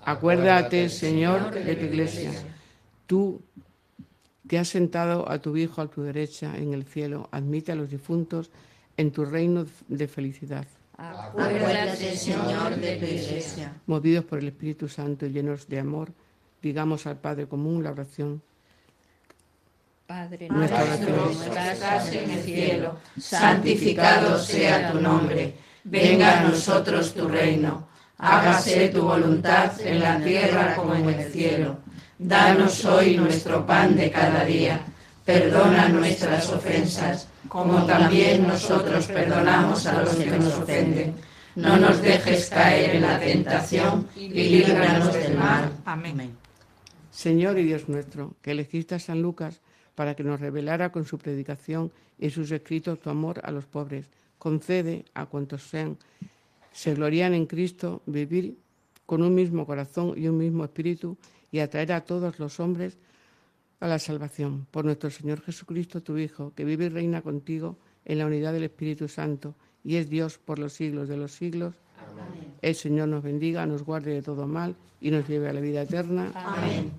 Acuérdate, 0.06 0.90
Señor, 0.90 1.52
de 1.52 1.76
tu 1.76 1.86
iglesia. 1.86 2.32
Tú 3.08 3.42
que 4.48 4.60
has 4.60 4.68
sentado 4.68 5.28
a 5.28 5.40
tu 5.40 5.58
Hijo 5.58 5.82
a 5.82 5.88
tu 5.88 6.04
derecha 6.04 6.56
en 6.56 6.74
el 6.74 6.84
cielo, 6.84 7.28
admite 7.32 7.72
a 7.72 7.76
los 7.76 7.90
difuntos 7.90 8.52
en 8.98 9.12
tu 9.12 9.26
reino 9.26 9.66
de 9.88 10.08
felicidad. 10.08 10.68
Acuérdate, 10.98 12.16
Señor, 12.16 12.76
de 12.78 12.96
tu 12.98 13.06
iglesia. 13.06 13.74
Movidos 13.86 14.26
por 14.26 14.40
el 14.40 14.48
Espíritu 14.48 14.88
Santo 14.88 15.26
y 15.26 15.32
llenos 15.32 15.68
de 15.68 15.80
amor, 15.80 16.12
digamos 16.62 17.06
al 17.06 17.18
Padre 17.18 17.48
común 17.48 17.84
la 17.84 17.92
oración. 17.92 18.42
Padre 20.08 20.48
nuestro 20.50 21.32
que 21.52 21.72
estás 21.72 22.14
en 22.14 22.30
el 22.30 22.44
cielo, 22.44 23.00
santificado 23.18 24.38
sea 24.38 24.92
tu 24.92 25.02
nombre. 25.02 25.56
Venga 25.84 26.40
a 26.40 26.44
nosotros 26.44 27.14
tu 27.14 27.28
reino. 27.28 27.88
Hágase 28.18 28.90
tu 28.90 29.02
voluntad 29.02 29.72
en 29.82 30.00
la 30.00 30.20
tierra 30.24 30.76
como 30.76 30.94
en 30.94 31.10
el 31.10 31.32
cielo. 31.32 31.78
Danos 32.18 32.86
hoy 32.86 33.18
nuestro 33.18 33.66
pan 33.66 33.96
de 33.96 34.10
cada 34.10 34.46
día. 34.46 34.80
Perdona 35.26 35.90
nuestras 35.90 36.50
ofensas, 36.52 37.28
como 37.48 37.86
también 37.86 38.48
nosotros 38.48 39.08
perdonamos 39.08 39.86
a 39.86 40.02
los 40.02 40.16
que 40.16 40.32
nos 40.32 40.54
ofenden. 40.60 41.16
No 41.56 41.78
nos 41.78 42.02
dejes 42.02 42.50
caer 42.50 42.96
en 42.96 43.02
la 43.02 43.20
tentación 43.20 44.08
y 44.16 44.30
líbranos 44.30 45.14
del 45.14 45.38
mal. 45.38 45.72
Amén. 45.86 46.36
Señor 47.12 47.58
y 47.58 47.64
Dios 47.64 47.88
nuestro, 47.88 48.36
que 48.42 48.52
elegiste 48.52 48.96
a 48.96 49.00
San 49.00 49.22
Lucas 49.22 49.62
para 49.96 50.16
que 50.16 50.24
nos 50.24 50.42
revelara 50.42 50.92
con 50.92 51.06
su 51.06 51.18
predicación 51.18 51.92
y 52.20 52.30
sus 52.30 52.52
escritos 52.52 53.00
tu 53.00 53.10
amor 53.10 53.40
a 53.44 53.52
los 53.52 53.66
pobres, 53.66 54.10
concede 54.38 55.06
a 55.14 55.26
cuantos 55.26 55.64
sean, 55.64 55.98
se 56.74 56.94
glorían 56.94 57.34
en 57.34 57.46
Cristo, 57.46 58.02
vivir 58.06 58.58
con 59.06 59.22
un 59.22 59.34
mismo 59.34 59.66
corazón 59.66 60.14
y 60.18 60.28
un 60.28 60.38
mismo 60.38 60.66
espíritu 60.66 61.18
y 61.52 61.60
atraer 61.60 61.94
a 61.94 62.02
todos 62.02 62.38
los 62.38 62.60
hombres 62.60 62.98
a 63.86 63.88
la 63.88 64.00
salvación. 64.00 64.68
Por 64.72 64.84
nuestro 64.84 65.10
Señor 65.10 65.42
Jesucristo, 65.42 66.02
tu 66.02 66.18
Hijo, 66.18 66.54
que 66.56 66.66
vive 66.66 66.86
y 66.86 66.90
reina 66.90 67.22
contigo 67.22 67.78
en 68.04 68.18
la 68.18 68.26
unidad 68.26 68.52
del 68.52 68.64
Espíritu 68.64 69.08
Santo 69.08 69.56
y 69.84 69.96
es 69.98 70.10
Dios 70.10 70.40
por 70.40 70.60
los 70.60 70.74
siglos 70.74 71.08
de 71.08 71.18
los 71.18 71.32
siglos. 71.32 71.76
El 72.62 72.76
Señor 72.76 73.08
nos 73.10 73.24
bendiga, 73.24 73.66
nos 73.66 73.84
guarde 73.84 74.14
de 74.14 74.22
todo 74.22 74.48
mal 74.48 74.76
y 75.00 75.12
nos 75.12 75.28
lleve 75.28 75.50
a 75.50 75.54
la 75.54 75.62
vida 75.62 75.84
eterna. 75.84 76.32
Amén. 76.34 76.92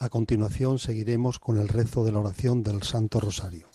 A 0.00 0.08
continuación 0.08 0.78
seguiremos 0.78 1.38
con 1.38 1.58
el 1.58 1.68
rezo 1.68 2.04
de 2.04 2.12
la 2.12 2.20
oración 2.20 2.62
del 2.62 2.82
Santo 2.82 3.20
Rosario. 3.20 3.68